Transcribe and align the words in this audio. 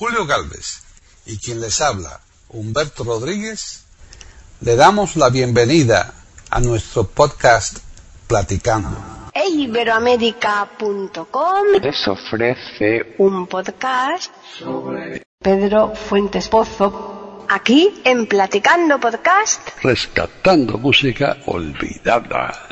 Julio 0.00 0.24
Galvez 0.24 0.82
y 1.26 1.36
quien 1.36 1.60
les 1.60 1.82
habla, 1.82 2.20
Humberto 2.48 3.04
Rodríguez, 3.04 3.84
le 4.62 4.74
damos 4.74 5.16
la 5.16 5.28
bienvenida 5.28 6.14
a 6.48 6.58
nuestro 6.58 7.04
podcast 7.04 7.80
Platicando. 8.26 8.96
Iberoamérica.com 9.34 11.66
les 11.82 12.08
ofrece 12.08 13.14
un 13.18 13.46
podcast 13.46 14.32
sobre 14.58 15.22
Pedro 15.38 15.94
Fuentes 15.94 16.48
Pozo 16.48 17.44
aquí 17.50 18.00
en 18.02 18.26
Platicando 18.26 18.98
Podcast 18.98 19.68
Rescatando 19.82 20.78
música 20.78 21.36
olvidada. 21.44 22.70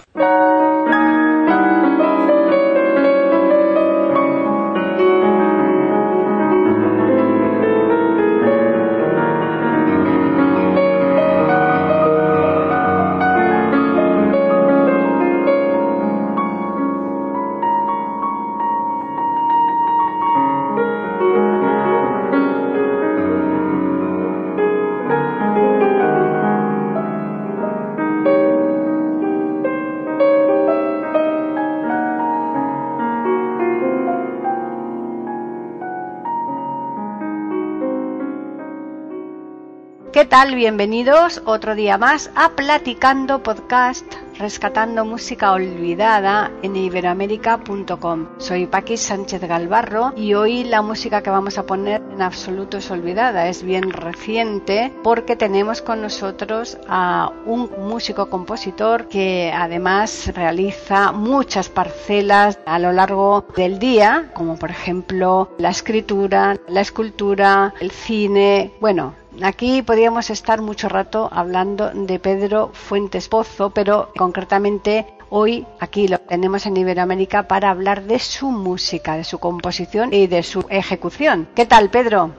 Bienvenidos 40.31 41.43
otro 41.47 41.75
día 41.75 41.99
más 41.99 42.31
a 42.37 42.51
Platicando 42.51 43.43
Podcast, 43.43 44.05
rescatando 44.39 45.05
música 45.05 45.53
olvidada 45.53 46.53
en 46.63 46.77
iberoamérica.com. 46.77 48.29
Soy 48.39 48.67
Paqui 48.67 48.97
Sánchez 48.97 49.41
Galvarro 49.41 50.13
y 50.17 50.35
hoy 50.35 50.65
la 50.65 50.83
música 50.83 51.23
que 51.23 51.31
vamos 51.31 51.59
a 51.59 51.65
poner 51.65 52.03
en 52.13 52.23
absoluto 52.23 52.77
es 52.77 52.91
olvidada, 52.91 53.49
es 53.49 53.63
bien 53.63 53.91
reciente 53.91 54.93
porque 55.03 55.35
tenemos 55.35 55.81
con 55.81 56.03
nosotros 56.03 56.79
a 56.89 57.33
un 57.47 57.71
músico 57.89 58.29
compositor 58.29 59.09
que 59.09 59.53
además 59.53 60.31
realiza 60.35 61.11
muchas 61.11 61.69
parcelas 61.69 62.59
a 62.67 62.79
lo 62.79 62.93
largo 62.93 63.47
del 63.57 63.79
día, 63.79 64.31
como 64.35 64.57
por 64.57 64.71
ejemplo 64.71 65.51
la 65.59 65.71
escritura, 65.71 66.57
la 66.69 66.83
escultura, 66.83 67.75
el 67.81 67.91
cine, 67.91 68.73
bueno, 68.81 69.15
Aquí 69.43 69.83
podríamos 69.83 70.31
estar 70.31 70.61
mucho 70.61 70.89
rato 70.89 71.29
hablando 71.33 71.91
de 71.95 72.19
Pedro 72.19 72.71
Fuentes 72.73 73.29
Pozo, 73.29 73.71
pero 73.71 74.11
concretamente 74.17 75.07
hoy 75.31 75.65
aquí 75.79 76.09
lo 76.09 76.19
tenemos 76.19 76.67
en 76.67 76.77
Iberoamérica 76.77 77.45
para 77.47 77.71
hablar 77.71 78.03
de 78.03 78.19
su 78.19 78.51
música, 78.51 79.17
de 79.17 79.23
su 79.25 79.39
composición 79.39 80.13
y 80.13 80.27
de 80.27 80.43
su 80.43 80.65
ejecución. 80.71 81.47
¿Qué 81.55 81.67
tal, 81.67 81.89
Pedro? 81.91 82.33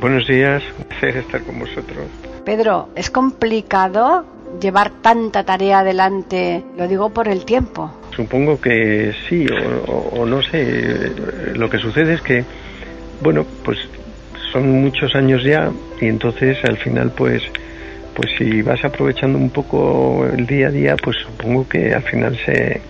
Buenos 0.00 0.26
días, 0.28 0.62
un 0.78 0.84
placer 0.84 1.16
estar 1.16 1.42
con 1.42 1.58
vosotros. 1.58 1.98
Pedro, 2.44 2.88
¿es 2.94 3.10
complicado 3.10 4.24
llevar 4.60 4.90
tanta 5.02 5.44
tarea 5.44 5.80
adelante? 5.80 6.64
Lo 6.76 6.86
digo 6.86 7.10
por 7.10 7.26
el 7.26 7.44
tiempo. 7.44 7.90
Supongo 8.14 8.60
que 8.60 9.14
sí, 9.28 9.46
o, 9.48 9.90
o- 9.92 10.20
o 10.22 10.26
no 10.26 10.42
sé. 10.42 11.10
Lo 11.54 11.68
que 11.68 11.78
sucede 11.78 12.14
es 12.14 12.22
que, 12.22 12.44
bueno, 13.20 13.44
pues 13.64 13.78
son 14.52 14.68
muchos 14.82 15.14
años 15.14 15.42
ya 15.44 15.72
y 16.00 16.06
entonces 16.06 16.58
al 16.68 16.78
final 16.78 17.12
pues 17.12 17.42
pues 18.14 18.30
si 18.38 18.62
vas 18.62 18.84
aprovechando 18.84 19.38
un 19.38 19.50
poco 19.50 20.26
el 20.26 20.46
día 20.46 20.68
a 20.68 20.70
día 20.70 20.96
pues 21.02 21.16
supongo 21.24 21.66
que 21.68 21.92
al 21.94 22.02
final 22.04 22.38
se, 22.44 22.82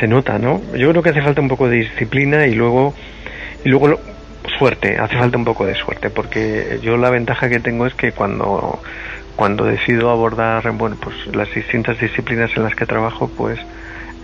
se 0.00 0.06
nota 0.08 0.38
no 0.38 0.62
yo 0.76 0.90
creo 0.90 1.02
que 1.02 1.10
hace 1.10 1.22
falta 1.22 1.40
un 1.42 1.48
poco 1.48 1.68
de 1.68 1.78
disciplina 1.78 2.46
y 2.46 2.54
luego 2.54 2.94
y 3.64 3.68
luego 3.68 3.88
lo- 3.88 4.00
suerte 4.58 4.96
hace 4.98 5.16
falta 5.18 5.38
un 5.38 5.44
poco 5.44 5.66
de 5.66 5.74
suerte 5.74 6.10
porque 6.10 6.80
yo 6.82 6.96
la 6.96 7.10
ventaja 7.10 7.48
que 7.48 7.60
tengo 7.60 7.86
es 7.86 7.94
que 7.94 8.12
cuando 8.12 8.80
cuando 9.36 9.64
decido 9.64 10.10
abordar 10.10 10.70
bueno 10.72 10.96
pues 11.00 11.16
las 11.32 11.52
distintas 11.54 11.98
disciplinas 11.98 12.50
en 12.56 12.64
las 12.64 12.74
que 12.74 12.86
trabajo 12.86 13.28
pues 13.36 13.58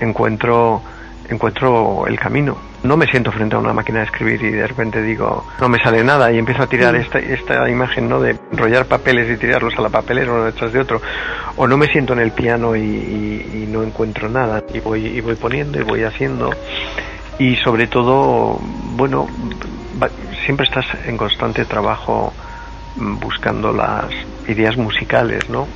encuentro 0.01 0.85
encuentro 1.29 2.07
el 2.07 2.19
camino. 2.19 2.57
No 2.83 2.97
me 2.97 3.07
siento 3.07 3.31
frente 3.33 3.57
a 3.57 3.59
una 3.59 3.73
máquina 3.73 3.99
de 4.01 4.05
escribir 4.07 4.43
y 4.43 4.51
de 4.53 4.67
repente 4.67 5.03
digo, 5.03 5.47
no 5.61 5.69
me 5.69 5.79
sale 5.79 6.03
nada 6.05 6.31
y 6.33 6.39
empiezo 6.39 6.63
a 6.63 6.67
tirar 6.69 6.95
esta, 6.97 7.19
esta 7.19 7.69
imagen, 7.69 8.09
¿no? 8.09 8.21
De 8.21 8.37
enrollar 8.53 8.87
papeles 8.87 9.29
y 9.31 9.37
tirarlos 9.39 9.75
a 9.77 9.83
la 9.83 9.91
papelera 9.91 10.33
uno 10.33 10.45
detrás 10.45 10.73
de 10.73 10.81
otro. 10.81 11.01
O 11.57 11.67
no 11.67 11.77
me 11.77 11.87
siento 11.87 12.13
en 12.13 12.21
el 12.21 12.33
piano 12.33 12.77
y, 12.77 12.81
y- 12.81 13.63
y 13.65 13.67
no 13.67 13.83
encuentro 13.83 14.29
nada 14.29 14.63
y 14.73 14.81
voy, 14.81 15.07
y 15.07 15.21
voy 15.21 15.35
poniendo 15.37 15.79
y 15.81 15.83
voy 15.83 16.03
haciendo. 16.05 16.51
Y 17.39 17.57
sobre 17.57 17.87
todo, 17.89 18.59
bueno, 18.61 19.27
va- 20.01 20.11
siempre 20.45 20.65
estás 20.67 20.87
en 21.05 21.17
constante 21.17 21.65
trabajo 21.67 22.33
mm, 22.97 23.19
buscando 23.19 23.73
las 23.73 24.07
ideas 24.49 24.77
musicales, 24.77 25.49
¿no? 25.51 25.69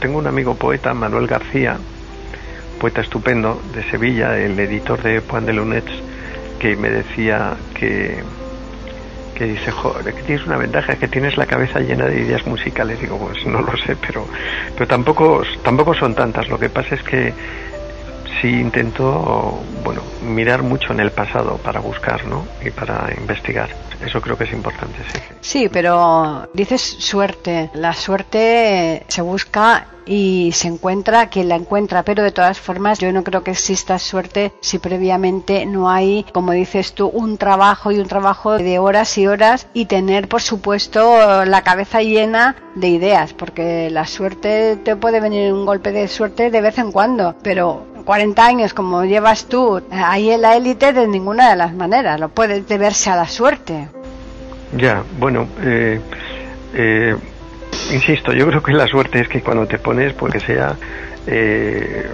Tengo 0.00 0.18
un 0.18 0.26
amigo 0.26 0.54
poeta, 0.56 0.94
Manuel 0.94 1.26
García, 1.26 1.80
poeta 2.80 3.02
estupendo 3.02 3.60
de 3.74 3.84
Sevilla, 3.90 4.36
el 4.36 4.58
editor 4.58 5.00
de 5.02 5.20
Juan 5.20 5.46
de 5.46 5.52
Lunets, 5.52 5.92
que 6.58 6.74
me 6.76 6.88
decía 6.88 7.54
que, 7.74 8.22
que 9.34 9.44
dice, 9.44 9.70
joder, 9.70 10.14
que 10.14 10.22
tienes 10.22 10.46
una 10.46 10.56
ventaja, 10.56 10.96
que 10.96 11.06
tienes 11.06 11.36
la 11.36 11.46
cabeza 11.46 11.78
llena 11.78 12.06
de 12.06 12.20
ideas 12.22 12.44
musicales. 12.46 12.98
Digo, 13.00 13.18
pues 13.18 13.46
no 13.46 13.60
lo 13.60 13.76
sé, 13.76 13.96
pero, 13.96 14.26
pero 14.74 14.88
tampoco, 14.88 15.42
tampoco 15.62 15.94
son 15.94 16.14
tantas. 16.14 16.48
Lo 16.48 16.58
que 16.58 16.70
pasa 16.70 16.94
es 16.94 17.02
que 17.02 17.32
sí 18.40 18.48
intento, 18.48 19.60
bueno, 19.84 20.02
mirar 20.22 20.62
mucho 20.62 20.92
en 20.92 21.00
el 21.00 21.10
pasado 21.10 21.58
para 21.58 21.80
buscar, 21.80 22.26
¿no? 22.26 22.46
Y 22.64 22.70
para 22.70 23.12
investigar. 23.16 23.70
Eso 24.04 24.20
creo 24.20 24.36
que 24.36 24.44
es 24.44 24.52
importante, 24.52 24.98
sí. 25.12 25.20
Sí, 25.40 25.68
pero 25.70 26.48
dices 26.54 26.80
suerte. 26.80 27.70
La 27.74 27.92
suerte 27.92 29.04
se 29.08 29.22
busca 29.22 29.86
y 30.06 30.50
se 30.52 30.68
encuentra 30.68 31.28
quien 31.28 31.48
la 31.48 31.56
encuentra, 31.56 32.02
pero 32.02 32.22
de 32.22 32.32
todas 32.32 32.58
formas 32.58 32.98
yo 32.98 33.12
no 33.12 33.22
creo 33.22 33.44
que 33.44 33.52
exista 33.52 33.98
suerte 33.98 34.52
si 34.60 34.78
previamente 34.78 35.66
no 35.66 35.90
hay, 35.90 36.24
como 36.32 36.52
dices 36.52 36.94
tú, 36.94 37.08
un 37.08 37.38
trabajo 37.38 37.92
y 37.92 38.00
un 38.00 38.08
trabajo 38.08 38.58
de 38.58 38.78
horas 38.78 39.16
y 39.18 39.26
horas 39.26 39.68
y 39.72 39.84
tener, 39.84 40.28
por 40.28 40.42
supuesto, 40.42 41.44
la 41.44 41.62
cabeza 41.62 42.02
llena 42.02 42.56
de 42.74 42.88
ideas, 42.88 43.34
porque 43.34 43.88
la 43.90 44.06
suerte 44.06 44.76
te 44.76 44.96
puede 44.96 45.20
venir 45.20 45.52
un 45.52 45.66
golpe 45.66 45.92
de 45.92 46.08
suerte 46.08 46.50
de 46.50 46.60
vez 46.60 46.78
en 46.78 46.90
cuando, 46.90 47.36
pero 47.42 47.86
40 48.04 48.44
años 48.44 48.74
como 48.74 49.04
llevas 49.04 49.46
tú 49.46 49.82
ahí 49.90 50.30
en 50.30 50.42
la 50.42 50.56
élite 50.56 50.92
de 50.92 51.06
ninguna 51.06 51.50
de 51.50 51.56
las 51.56 51.74
maneras, 51.74 52.18
lo 52.20 52.28
puede 52.28 52.62
deberse 52.62 53.10
a 53.10 53.16
la 53.16 53.28
suerte. 53.28 53.88
Ya, 54.76 55.02
bueno, 55.18 55.46
eh, 55.62 56.00
eh, 56.74 57.16
insisto, 57.92 58.32
yo 58.32 58.46
creo 58.46 58.62
que 58.62 58.72
la 58.72 58.86
suerte 58.86 59.20
es 59.20 59.28
que 59.28 59.40
cuando 59.42 59.66
te 59.66 59.78
pones, 59.78 60.12
pues 60.14 60.32
que 60.32 60.40
sea, 60.40 60.76
eh, 61.26 62.08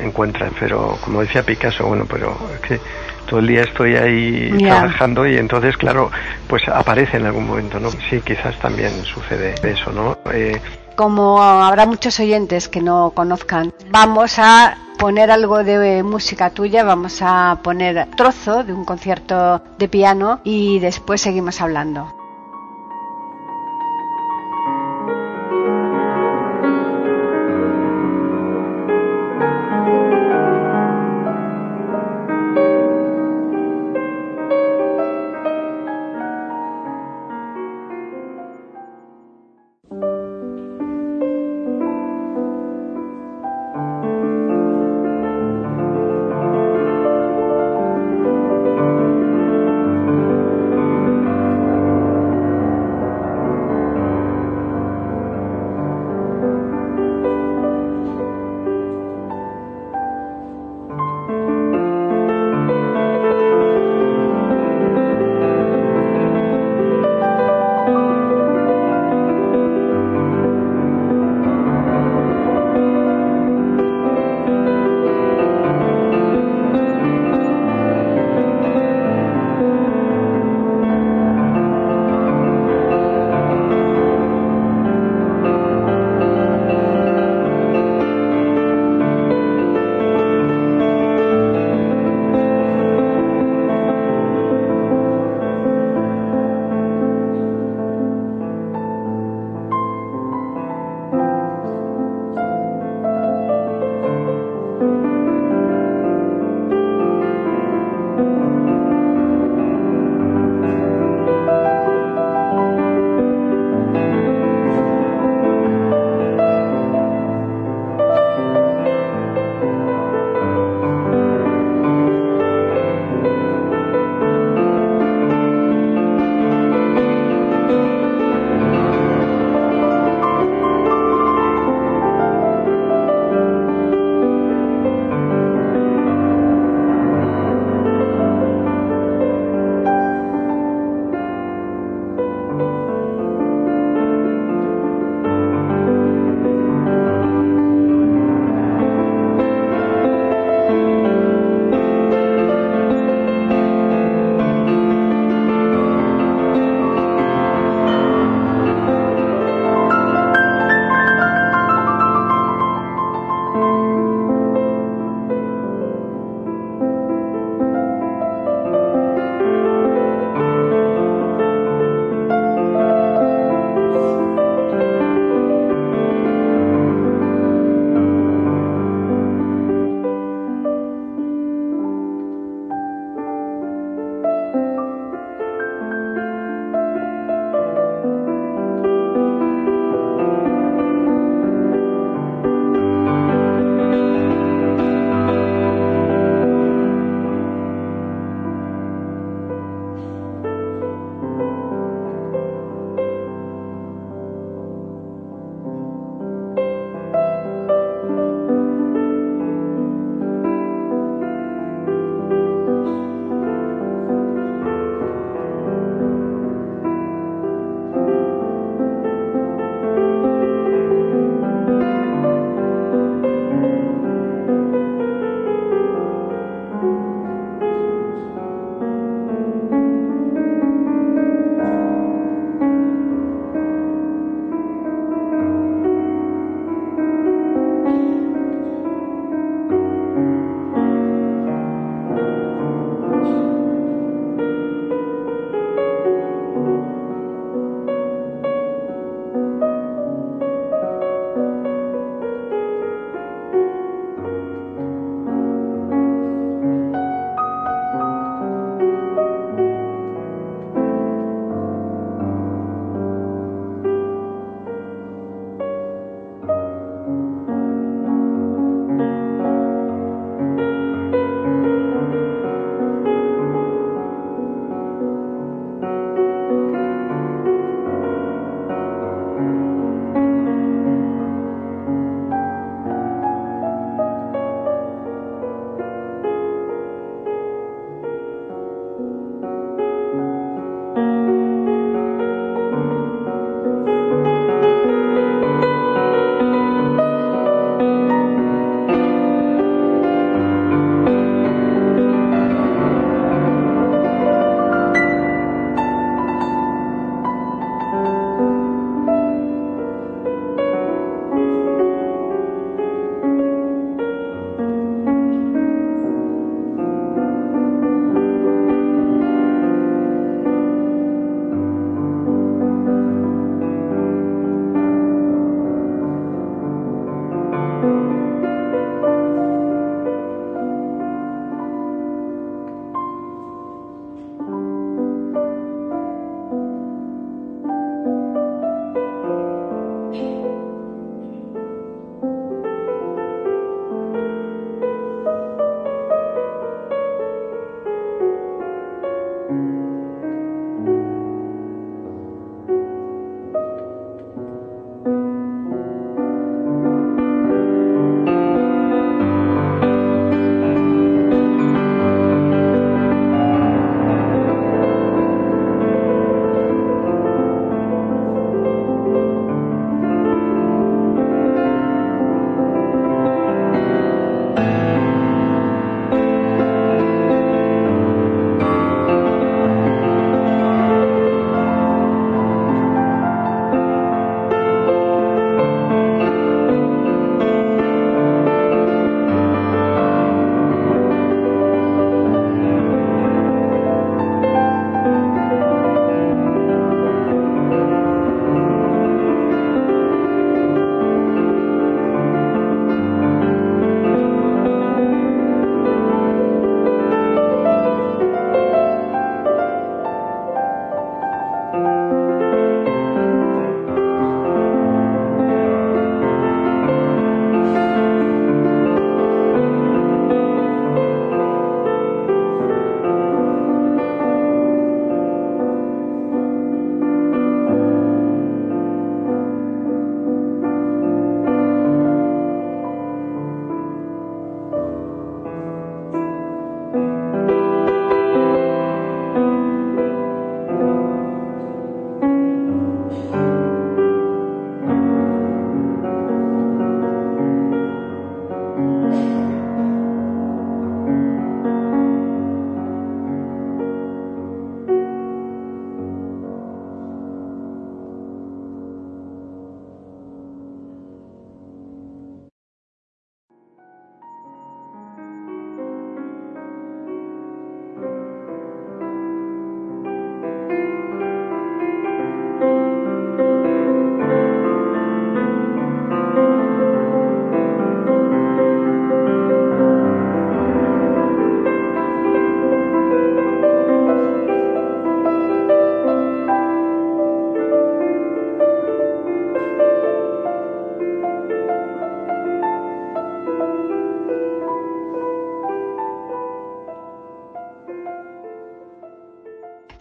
encuentras, 0.00 0.52
pero 0.58 0.98
como 1.04 1.20
decía 1.20 1.42
Picasso, 1.42 1.86
bueno, 1.86 2.06
pero 2.08 2.36
es 2.54 2.60
que 2.60 2.80
todo 3.26 3.40
el 3.40 3.46
día 3.46 3.62
estoy 3.62 3.96
ahí 3.96 4.52
trabajando 4.58 5.26
y 5.26 5.36
entonces, 5.36 5.76
claro, 5.76 6.10
pues 6.48 6.68
aparece 6.68 7.16
en 7.16 7.26
algún 7.26 7.46
momento, 7.46 7.78
¿no? 7.78 7.90
Sí, 7.90 8.20
quizás 8.24 8.58
también 8.58 8.90
sucede 9.04 9.54
eso, 9.62 9.92
¿no? 9.92 10.18
Eh, 10.32 10.60
Como 10.96 11.42
habrá 11.42 11.86
muchos 11.86 12.18
oyentes 12.20 12.68
que 12.68 12.80
no 12.82 13.12
conozcan, 13.14 13.72
vamos 13.90 14.38
a 14.38 14.76
poner 15.02 15.32
algo 15.32 15.64
de 15.64 16.04
música 16.04 16.50
tuya, 16.50 16.84
vamos 16.84 17.22
a 17.22 17.58
poner 17.64 18.06
trozo 18.16 18.62
de 18.62 18.72
un 18.72 18.84
concierto 18.84 19.60
de 19.76 19.88
piano 19.88 20.40
y 20.44 20.78
después 20.78 21.20
seguimos 21.20 21.60
hablando. 21.60 22.21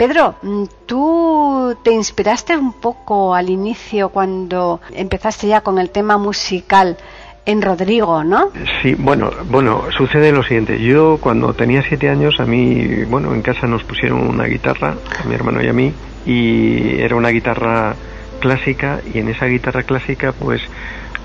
Pedro, 0.01 0.33
mm, 0.41 0.63
tú 0.87 1.77
te 1.83 1.91
inspiraste 1.91 2.57
un 2.57 2.73
poco 2.73 3.35
al 3.35 3.51
inicio 3.51 4.09
cuando 4.09 4.81
empezaste 4.95 5.47
ya 5.47 5.61
con 5.61 5.77
el 5.77 5.91
tema 5.91 6.17
musical 6.17 6.97
en 7.45 7.61
Rodrigo, 7.61 8.23
¿no? 8.23 8.49
Sí, 8.81 8.95
bueno, 8.97 9.29
bueno, 9.51 9.83
sucede 9.95 10.31
lo 10.31 10.41
siguiente. 10.41 10.81
Yo 10.81 11.19
cuando 11.21 11.53
tenía 11.53 11.83
siete 11.83 12.09
años, 12.09 12.39
a 12.39 12.45
mí, 12.45 13.03
bueno, 13.03 13.31
en 13.35 13.43
casa 13.43 13.67
nos 13.67 13.83
pusieron 13.83 14.27
una 14.27 14.45
guitarra, 14.45 14.95
a 15.19 15.27
mi 15.27 15.35
hermano 15.35 15.61
y 15.61 15.67
a 15.67 15.73
mí, 15.73 15.93
y 16.25 16.99
era 16.99 17.15
una 17.15 17.29
guitarra 17.29 17.93
clásica, 18.39 19.01
y 19.13 19.19
en 19.19 19.29
esa 19.29 19.45
guitarra 19.45 19.83
clásica, 19.83 20.31
pues, 20.31 20.63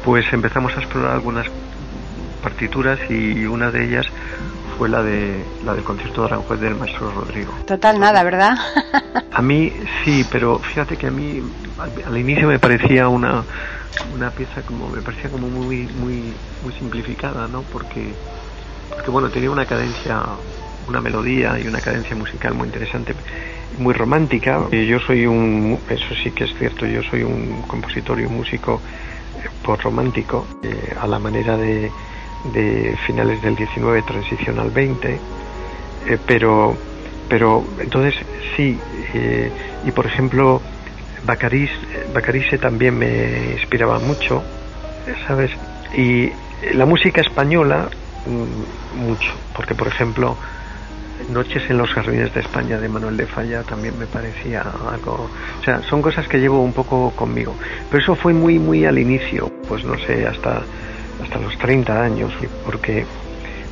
pues 0.05 0.31
empezamos 0.35 0.77
a 0.77 0.81
explorar 0.81 1.13
algunas 1.13 1.47
partituras 2.43 3.01
y 3.09 3.47
una 3.47 3.71
de 3.71 3.87
ellas 3.87 4.07
fue 4.77 4.89
la 4.89 5.03
de 5.03 5.45
la 5.65 5.75
del 5.75 5.85
concierto 5.85 6.23
de 6.23 6.27
Aranjuez 6.29 6.61
del 6.61 6.75
maestro 6.75 7.11
Rodrigo. 7.11 7.53
Total 7.67 7.99
nada, 7.99 8.23
¿verdad? 8.23 8.57
a 9.33 9.43
mí 9.43 9.73
sí, 10.05 10.25
pero 10.31 10.59
fíjate 10.59 10.97
que 10.97 11.07
a 11.07 11.11
mí 11.11 11.43
al, 12.07 12.17
inicio 12.17 12.49
me 12.49 12.59
parecía 12.59 13.09
una 13.09 13.45
una 14.15 14.31
pieza 14.31 14.63
como 14.63 14.89
me 14.89 15.01
parecía 15.03 15.31
como 15.31 15.49
muy 15.49 15.87
muy 15.87 16.35
muy 16.63 16.73
simplificada, 16.79 17.49
¿no? 17.49 17.63
Porque 17.63 18.15
porque 18.91 19.11
bueno, 19.11 19.31
tenía 19.31 19.51
una 19.51 19.67
cadencia, 19.67 20.23
una 20.89 21.01
melodía 21.01 21.59
y 21.59 21.67
una 21.67 21.81
cadencia 21.81 22.15
musical 22.15 22.55
muy 22.55 22.67
interesante, 22.67 23.15
muy 23.79 23.95
romántica. 23.95 24.63
Y 24.71 24.87
yo 24.87 25.01
soy 25.01 25.27
un 25.27 25.79
eso 25.89 26.15
sí 26.23 26.31
que 26.31 26.45
es 26.45 26.55
cierto, 26.59 26.87
yo 26.87 27.03
soy 27.03 27.23
un 27.23 27.63
compositor 27.63 28.21
y 28.21 28.25
un 28.25 28.37
músico 28.37 28.81
eh, 29.43 29.49
por 29.63 29.83
romántico, 29.83 30.47
eh, 30.63 30.95
a 31.01 31.07
la 31.07 31.19
manera 31.19 31.57
de 31.57 31.91
de 32.53 32.97
finales 33.07 33.43
del 33.43 33.57
19, 33.57 34.03
transición 34.03 34.59
al 34.59 34.71
20, 34.71 35.15
eh, 36.09 36.19
pero, 36.27 36.77
pero 37.29 37.65
entonces 37.79 38.15
sí, 38.57 38.79
eh, 39.15 39.51
y 39.85 39.91
por 39.93 40.07
ejemplo, 40.07 40.61
Bacaris, 41.25 41.71
Bacarise 42.15 42.59
también 42.59 42.99
me 42.99 43.53
inspiraba 43.53 43.99
mucho, 43.99 44.43
¿sabes? 45.27 45.51
Y 45.97 46.31
la 46.75 46.87
música 46.87 47.21
española, 47.21 47.89
mm, 48.27 48.99
mucho, 48.99 49.31
porque 49.55 49.75
por 49.75 49.89
ejemplo, 49.89 50.37
Noches 51.29 51.63
en 51.71 51.79
los 51.79 51.91
Jardines 51.91 52.33
de 52.35 52.41
España 52.41 52.79
de 52.79 52.89
Manuel 52.89 53.17
de 53.17 53.27
Falla 53.27 53.63
también 53.63 53.99
me 53.99 54.07
parecía 54.07 54.63
algo. 54.63 55.29
O 55.61 55.65
sea, 55.65 55.83
son 55.83 56.01
cosas 56.03 56.29
que 56.29 56.39
llevo 56.39 56.63
un 56.63 56.73
poco 56.73 57.11
conmigo. 57.17 57.57
Pero 57.91 58.03
eso 58.03 58.15
fue 58.15 58.33
muy, 58.33 58.59
muy 58.59 58.85
al 58.85 58.99
inicio, 58.99 59.51
pues 59.67 59.85
no 59.85 59.99
sé, 59.99 60.27
hasta 60.27 60.63
hasta 61.23 61.39
los 61.39 61.57
30 61.59 61.93
años, 62.03 62.33
porque, 62.65 63.07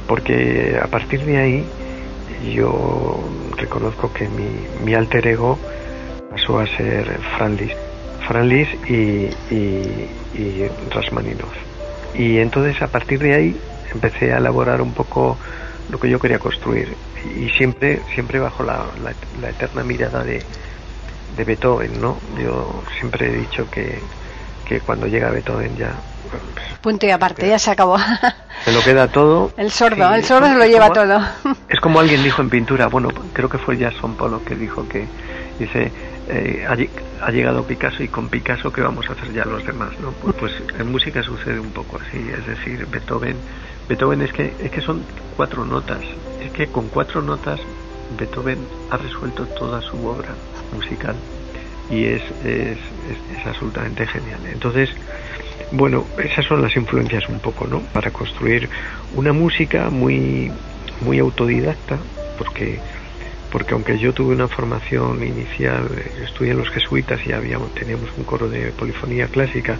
porque 0.06 0.78
a 0.82 0.88
partir 0.88 1.24
de 1.24 1.36
ahí 1.36 1.70
yo 2.54 3.28
reconozco 3.56 4.12
que 4.12 4.28
mi, 4.28 4.66
mi 4.84 4.94
alter 4.94 5.26
ego 5.26 5.58
pasó 6.30 6.58
a 6.58 6.66
ser 6.76 7.20
Fran 7.36 7.56
Lis, 8.48 8.68
y, 8.88 9.28
y, 9.54 10.08
y 10.34 10.70
Y 12.14 12.38
entonces 12.38 12.80
a 12.82 12.88
partir 12.88 13.18
de 13.18 13.34
ahí 13.34 13.60
empecé 13.92 14.32
a 14.32 14.38
elaborar 14.38 14.80
un 14.80 14.94
poco 14.94 15.38
lo 15.90 15.98
que 15.98 16.08
yo 16.08 16.18
quería 16.18 16.38
construir 16.38 16.96
y 17.36 17.48
siempre 17.50 18.00
siempre 18.14 18.38
bajo 18.38 18.62
la, 18.62 18.86
la, 19.40 19.50
eterna 19.50 19.82
mirada 19.84 20.22
de, 20.24 20.42
de 21.36 21.44
Beethoven, 21.44 22.00
¿no? 22.00 22.18
Yo 22.38 22.82
siempre 22.98 23.28
he 23.28 23.36
dicho 23.38 23.68
que, 23.70 24.00
que 24.64 24.80
cuando 24.80 25.06
llega 25.06 25.30
Beethoven 25.30 25.76
ya 25.76 25.94
Punto 26.80 27.06
y 27.06 27.10
aparte, 27.10 27.48
ya 27.48 27.58
se 27.58 27.70
acabó. 27.70 27.96
Se 28.64 28.72
lo 28.72 28.82
queda 28.82 29.08
todo. 29.08 29.52
El 29.56 29.70
sordo, 29.70 30.12
el 30.14 30.22
sordo 30.22 30.48
se 30.48 30.54
lo 30.54 30.66
lleva 30.66 30.92
todo. 30.92 31.18
Es 31.68 31.80
como 31.80 31.98
alguien 31.98 32.22
dijo 32.22 32.42
en 32.42 32.50
pintura, 32.50 32.88
bueno, 32.88 33.08
creo 33.32 33.48
que 33.48 33.56
fue 33.56 33.78
Jason 33.78 34.16
Polo 34.16 34.44
que 34.44 34.54
dijo 34.54 34.86
que, 34.86 35.06
dice, 35.58 35.90
eh, 36.28 36.66
ha, 36.68 37.30
llegado 37.30 37.64
Picasso 37.64 38.02
y 38.02 38.08
con 38.08 38.28
Picasso, 38.28 38.70
¿qué 38.70 38.82
vamos 38.82 39.08
a 39.08 39.12
hacer 39.12 39.32
ya 39.32 39.46
los 39.46 39.64
demás? 39.64 39.92
¿no? 40.00 40.12
Pues, 40.12 40.34
pues, 40.36 40.52
en 40.78 40.92
música 40.92 41.22
sucede 41.22 41.58
un 41.58 41.70
poco 41.70 41.98
así, 41.98 42.18
es 42.18 42.46
decir, 42.46 42.86
Beethoven, 42.86 43.36
Beethoven 43.88 44.20
es 44.20 44.32
que, 44.32 44.54
es 44.62 44.70
que 44.70 44.82
son 44.82 45.02
cuatro 45.36 45.64
notas, 45.64 46.00
es 46.42 46.52
que 46.52 46.66
con 46.66 46.88
cuatro 46.88 47.22
notas 47.22 47.60
Beethoven 48.18 48.58
ha 48.90 48.98
resuelto 48.98 49.46
toda 49.46 49.80
su 49.80 50.06
obra 50.06 50.34
musical 50.74 51.14
y 51.90 52.04
es, 52.04 52.22
es, 52.44 52.78
es 53.10 53.46
absolutamente 53.46 54.06
genial. 54.06 54.40
Entonces, 54.52 54.90
bueno, 55.72 56.06
esas 56.22 56.46
son 56.46 56.62
las 56.62 56.76
influencias 56.76 57.28
un 57.28 57.40
poco, 57.40 57.66
¿no? 57.66 57.80
Para 57.80 58.10
construir 58.10 58.68
una 59.16 59.32
música 59.32 59.90
muy, 59.90 60.52
muy 61.00 61.18
autodidacta, 61.18 61.98
porque, 62.38 62.78
porque 63.50 63.74
aunque 63.74 63.98
yo 63.98 64.12
tuve 64.12 64.34
una 64.34 64.48
formación 64.48 65.22
inicial, 65.22 65.88
estudié 66.22 66.52
en 66.52 66.58
los 66.58 66.70
jesuitas 66.70 67.20
y 67.26 67.32
habíamos, 67.32 67.74
teníamos 67.74 68.10
un 68.16 68.24
coro 68.24 68.48
de 68.48 68.70
polifonía 68.72 69.26
clásica, 69.26 69.78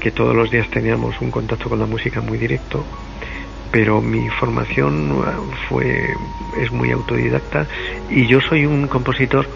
que 0.00 0.10
todos 0.10 0.36
los 0.36 0.50
días 0.50 0.68
teníamos 0.70 1.20
un 1.20 1.30
contacto 1.30 1.68
con 1.68 1.78
la 1.78 1.86
música 1.86 2.20
muy 2.20 2.38
directo, 2.38 2.84
pero 3.72 4.00
mi 4.00 4.28
formación 4.38 5.24
fue, 5.68 6.14
es 6.60 6.70
muy 6.70 6.92
autodidacta 6.92 7.66
y 8.10 8.26
yo 8.28 8.40
soy 8.40 8.66
un 8.66 8.86
compositor 8.86 9.48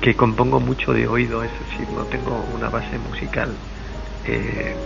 que 0.00 0.14
compongo 0.14 0.60
mucho 0.60 0.92
de 0.92 1.06
oído, 1.06 1.42
es 1.42 1.52
decir, 1.58 1.88
no 1.90 2.04
tengo 2.06 2.42
una 2.54 2.68
base 2.70 2.98
musical. 2.98 3.56
Eh, 4.24 4.76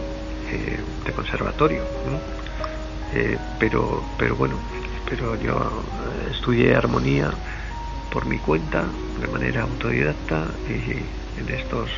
eh, 0.52 0.78
de 1.04 1.12
conservatorio. 1.12 1.84
Eh, 3.12 3.38
pero, 3.58 4.04
pero 4.18 4.36
bueno, 4.36 4.58
pero 5.08 5.36
yo 5.36 5.52
eh, 5.52 6.30
estudié 6.32 6.74
armonía 6.74 7.30
por 8.10 8.26
mi 8.26 8.38
cuenta, 8.38 8.90
de 9.18 9.26
manera 9.28 9.62
autodidacta, 9.62 10.54
y 10.68 11.40
en 11.40 11.48
estos, 11.48 11.90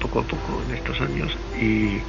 poco 0.00 0.20
a 0.20 0.24
poco, 0.24 0.62
en 0.62 0.74
estos 0.74 1.00
años, 1.00 1.36
y, 1.60 2.00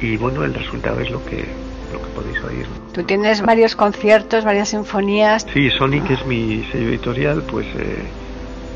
y 0.00 0.16
bueno, 0.16 0.44
el 0.44 0.54
resultado 0.54 1.00
es 1.00 1.10
lo 1.10 1.24
que, 1.24 1.46
lo 1.92 2.02
que 2.02 2.08
podéis 2.10 2.42
oír. 2.42 2.66
Tú 2.92 3.04
tienes 3.04 3.42
varios 3.42 3.76
conciertos, 3.76 4.44
varias 4.44 4.70
sinfonías. 4.70 5.46
Sí, 5.52 5.70
Sonic 5.70 6.10
es 6.10 6.26
mi 6.26 6.64
sello 6.72 6.88
editorial, 6.88 7.44
pues 7.44 7.66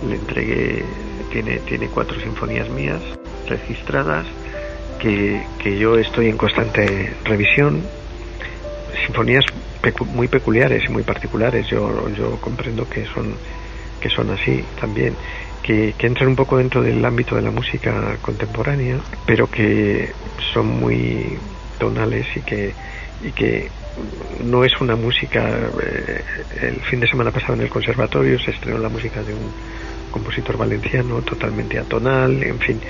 le 0.07 0.17
entregué, 0.17 0.85
tiene, 1.31 1.59
tiene 1.61 1.89
cuatro 1.89 2.19
sinfonías 2.21 2.69
mías 2.71 3.03
registradas 3.47 4.27
que, 4.99 5.79
yo 5.79 5.97
estoy 5.97 6.29
en 6.29 6.37
constante 6.37 7.15
revisión, 7.25 7.83
sinfonías 9.07 9.45
muy 10.07 10.29
peculiares 10.29 10.85
y 10.89 10.93
muy 10.93 11.03
particulares, 11.03 11.67
yo, 11.69 12.09
yo 12.11 12.39
comprendo 12.41 12.89
que 12.89 13.07
son, 13.07 13.35
que 14.01 14.11
son 14.11 14.31
así 14.31 14.63
también, 14.79 15.15
que, 15.63 15.95
que 15.97 16.07
entran 16.07 16.29
un 16.29 16.37
poco 16.37 16.59
dentro 16.59 16.83
del 16.83 17.03
ámbito 17.05 17.35
de 17.37 17.43
la 17.43 17.51
música 17.51 18.19
contemporánea, 18.21 18.99
pero 19.27 19.51
que 19.51 20.13
son 20.53 20.67
muy 20.67 21.39
tonales 21.79 22.27
y 22.37 22.41
que, 22.43 22.75
y 23.23 23.33
que 23.33 23.71
no 24.45 24.65
es 24.65 24.73
una 24.81 24.97
música. 24.97 25.71
Eh, 25.83 26.25
el 26.63 26.81
fin 26.83 27.01
de 27.01 27.09
semana 27.09 27.31
pasado 27.31 27.55
en 27.55 27.63
el 27.63 27.71
conservatorio 27.71 28.39
se 28.39 28.51
estrenó 28.51 28.79
la 28.79 28.89
música 28.89 29.23
de 29.23 29.35
un 29.35 29.53
compositor 30.11 30.57
valenciano 30.57 31.23
totalmente 31.23 31.79
atonal, 31.79 32.43
en 32.43 32.59
fin, 32.59 32.81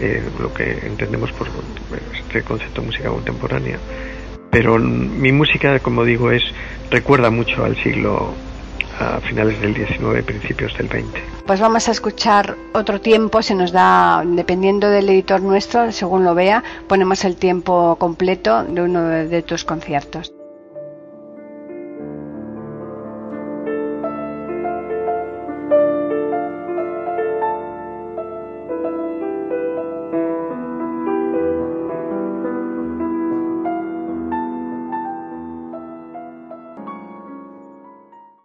eh, 0.00 0.22
lo 0.38 0.52
que 0.52 0.86
entendemos 0.86 1.32
por 1.32 1.48
este 2.14 2.42
concepto 2.42 2.80
de 2.80 2.86
música 2.86 3.08
contemporánea. 3.08 3.78
Pero 4.50 4.78
mi 4.78 5.32
música, 5.32 5.78
como 5.78 6.04
digo, 6.04 6.30
es 6.30 6.42
recuerda 6.90 7.30
mucho 7.30 7.64
al 7.64 7.76
siglo 7.82 8.34
a 8.98 9.20
finales 9.20 9.60
del 9.60 9.72
19, 9.74 10.22
principios 10.22 10.76
del 10.76 10.88
20. 10.88 11.22
Pues 11.46 11.60
vamos 11.60 11.88
a 11.88 11.92
escuchar 11.92 12.56
otro 12.74 13.00
tiempo, 13.00 13.42
se 13.42 13.54
nos 13.54 13.72
da, 13.72 14.22
dependiendo 14.26 14.90
del 14.90 15.08
editor 15.08 15.40
nuestro, 15.40 15.90
según 15.92 16.24
lo 16.24 16.34
vea, 16.34 16.62
ponemos 16.86 17.24
el 17.24 17.36
tiempo 17.36 17.96
completo 17.96 18.62
de 18.64 18.82
uno 18.82 19.04
de 19.04 19.42
tus 19.42 19.64
conciertos. 19.64 20.32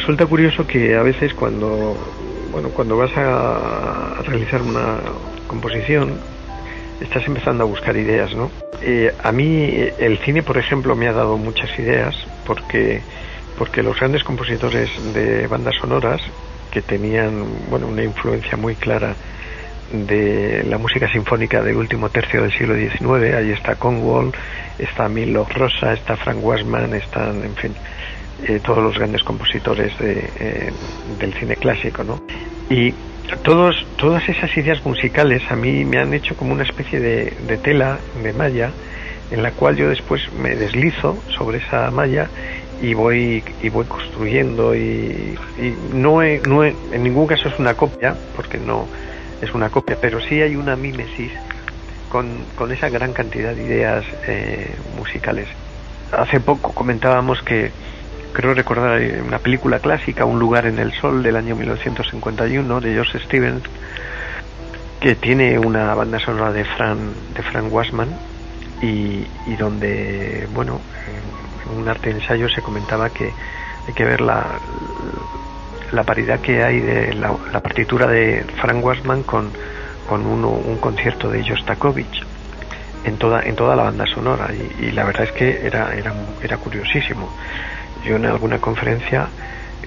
Resulta 0.00 0.24
curioso 0.24 0.66
que 0.66 0.96
a 0.96 1.02
veces 1.02 1.34
cuando, 1.34 1.94
bueno, 2.50 2.70
cuando 2.70 2.96
vas 2.96 3.14
a 3.16 4.22
realizar 4.24 4.62
una 4.62 4.96
composición, 5.46 6.18
estás 7.02 7.26
empezando 7.26 7.64
a 7.64 7.66
buscar 7.66 7.94
ideas, 7.98 8.34
¿no? 8.34 8.50
Eh, 8.80 9.12
a 9.22 9.30
mí 9.30 9.70
el 9.98 10.16
cine, 10.24 10.42
por 10.42 10.56
ejemplo, 10.56 10.96
me 10.96 11.06
ha 11.06 11.12
dado 11.12 11.36
muchas 11.36 11.68
ideas 11.78 12.16
porque, 12.46 13.02
porque 13.58 13.82
los 13.82 14.00
grandes 14.00 14.24
compositores 14.24 14.88
de 15.12 15.46
bandas 15.48 15.74
sonoras 15.78 16.22
que 16.70 16.80
tenían, 16.80 17.44
bueno, 17.68 17.86
una 17.86 18.02
influencia 18.02 18.56
muy 18.56 18.76
clara 18.76 19.14
de 19.92 20.64
la 20.64 20.78
música 20.78 21.12
sinfónica 21.12 21.60
del 21.62 21.76
último 21.76 22.08
tercio 22.08 22.40
del 22.40 22.52
siglo 22.52 22.74
XIX, 22.74 23.34
ahí 23.34 23.50
está 23.50 23.74
Conwell, 23.74 24.32
está 24.78 25.10
Milo 25.10 25.46
Rosa, 25.54 25.92
está 25.92 26.16
Frank 26.16 26.42
Wasman, 26.42 26.94
están, 26.94 27.44
en 27.44 27.54
fin, 27.56 27.74
eh, 28.46 28.60
todos 28.60 28.82
los 28.82 28.96
grandes 28.96 29.22
compositores 29.22 29.96
de, 29.98 30.30
eh, 30.38 30.72
del 31.18 31.34
cine 31.34 31.56
clásico, 31.56 32.04
¿no? 32.04 32.20
Y 32.68 32.94
todos, 33.42 33.74
todas 33.96 34.28
esas 34.28 34.54
ideas 34.56 34.84
musicales 34.84 35.42
a 35.50 35.56
mí 35.56 35.84
me 35.84 35.98
han 35.98 36.12
hecho 36.14 36.36
como 36.36 36.52
una 36.52 36.64
especie 36.64 37.00
de, 37.00 37.58
tela, 37.58 37.98
de 38.22 38.32
malla, 38.32 38.72
en 39.30 39.42
la 39.42 39.52
cual 39.52 39.76
yo 39.76 39.88
después 39.88 40.20
me 40.32 40.56
deslizo 40.56 41.22
sobre 41.36 41.58
esa 41.58 41.90
malla 41.90 42.28
y 42.82 42.94
voy 42.94 43.44
y 43.62 43.68
voy 43.68 43.84
construyendo 43.84 44.74
y, 44.74 45.38
no, 45.92 46.20
no 46.48 46.64
en 46.64 47.02
ningún 47.02 47.26
caso 47.26 47.48
es 47.48 47.58
una 47.58 47.74
copia 47.74 48.16
porque 48.34 48.58
no 48.58 48.88
es 49.42 49.52
una 49.54 49.68
copia 49.68 49.98
pero 50.00 50.18
sí 50.20 50.40
hay 50.40 50.56
una 50.56 50.76
mímesis 50.76 51.30
con, 52.08 52.46
con 52.56 52.72
esa 52.72 52.88
gran 52.88 53.12
cantidad 53.12 53.54
de 53.54 53.62
ideas 53.62 54.04
eh, 54.26 54.74
musicales 54.96 55.46
hace 56.10 56.40
poco 56.40 56.72
comentábamos 56.72 57.42
que 57.42 57.70
creo 58.32 58.54
recordar 58.54 59.00
una 59.26 59.38
película 59.38 59.78
clásica, 59.78 60.24
Un 60.24 60.38
lugar 60.38 60.66
en 60.66 60.78
el 60.78 60.92
sol 60.92 61.22
del 61.22 61.36
año 61.36 61.56
1951 61.56 62.80
de 62.80 62.92
George 62.92 63.18
Stevens, 63.20 63.62
que 65.00 65.14
tiene 65.14 65.58
una 65.58 65.94
banda 65.94 66.18
sonora 66.18 66.52
de 66.52 66.64
Fran, 66.64 67.12
de 67.34 67.42
Frank 67.42 67.72
Wasman 67.72 68.08
y, 68.82 69.24
donde, 69.58 70.46
bueno, 70.54 70.80
en 71.66 71.78
un 71.78 71.88
arte 71.88 72.10
ensayo 72.10 72.48
se 72.48 72.62
comentaba 72.62 73.10
que 73.10 73.32
hay 73.86 73.94
que 73.94 74.04
ver 74.04 74.20
la, 74.20 74.58
la 75.92 76.04
paridad 76.04 76.40
que 76.40 76.62
hay 76.62 76.80
de 76.80 77.14
la, 77.14 77.32
partitura 77.60 78.06
de 78.06 78.44
Frank 78.60 78.84
Wasman 78.84 79.22
con, 79.22 79.50
con 80.08 80.26
uno, 80.26 80.50
un 80.50 80.78
concierto 80.78 81.30
de 81.30 81.48
Jostakovich 81.48 82.24
en 83.04 83.16
toda 83.16 83.42
en 83.42 83.56
toda 83.56 83.74
la 83.74 83.84
banda 83.84 84.04
sonora 84.06 84.50
y, 84.52 84.84
y 84.84 84.92
la 84.92 85.04
verdad 85.04 85.22
es 85.22 85.32
que 85.32 85.66
era, 85.66 85.94
era, 85.94 86.12
era 86.42 86.58
curiosísimo 86.58 87.30
yo 88.04 88.16
en 88.16 88.26
alguna 88.26 88.58
conferencia 88.58 89.28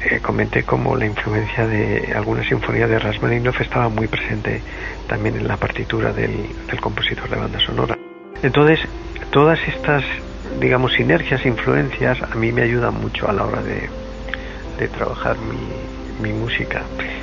eh, 0.02 0.20
comenté 0.20 0.64
cómo 0.64 0.96
la 0.96 1.06
influencia 1.06 1.66
de 1.66 2.14
alguna 2.16 2.44
sinfonía 2.44 2.88
de 2.88 3.00
Rasmaninov 3.00 3.56
estaba 3.62 3.90
muy 3.90 4.08
presente 4.08 4.62
también 5.08 5.38
en 5.38 5.48
la 5.48 5.58
partitura 5.58 6.12
del, 6.12 6.50
compositor 6.82 7.30
de 7.30 7.38
banda 7.38 7.60
sonora. 7.60 7.98
Entonces, 8.42 8.80
todas 9.32 9.60
estas, 9.68 10.04
digamos, 10.60 10.94
sinergias, 10.94 11.46
influencias, 11.46 12.22
a 12.22 12.36
mí 12.36 12.52
me 12.52 12.64
ayudan 12.64 13.00
mucho 13.00 13.30
a 13.30 13.34
la 13.34 13.46
hora 13.46 13.62
de, 13.62 13.90
trabajar 14.90 15.38
mi, 15.38 16.28
mi 16.28 16.38
música. 16.38 16.82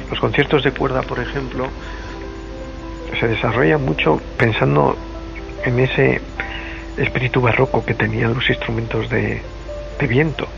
Los 0.09 0.18
conciertos 0.18 0.64
de 0.64 0.72
cuerda, 0.72 1.03
por 1.03 1.20
ejemplo, 1.20 1.68
se 3.18 3.29
desarrollan 3.29 3.85
mucho 3.85 4.18
pensando 4.38 4.96
en 5.66 5.79
ese 5.79 6.22
espíritu 6.96 7.42
barroco 7.42 7.85
que 7.85 7.92
tenían 7.92 8.33
los 8.33 8.48
instrumentos 8.48 9.11
de, 9.11 9.42
de 9.98 10.07
viento. 10.07 10.48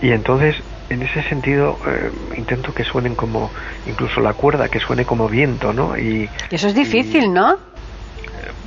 Y 0.00 0.10
entonces, 0.10 0.56
en 0.88 1.02
ese 1.02 1.22
sentido, 1.28 1.78
eh, 1.86 2.10
intento 2.36 2.74
que 2.74 2.84
suenen 2.84 3.14
como, 3.14 3.50
incluso 3.86 4.20
la 4.20 4.34
cuerda, 4.34 4.68
que 4.68 4.80
suene 4.80 5.04
como 5.04 5.28
viento, 5.28 5.72
¿no? 5.72 5.96
Y, 5.96 6.28
eso 6.50 6.68
es 6.68 6.74
difícil, 6.74 7.32
¿no? 7.32 7.56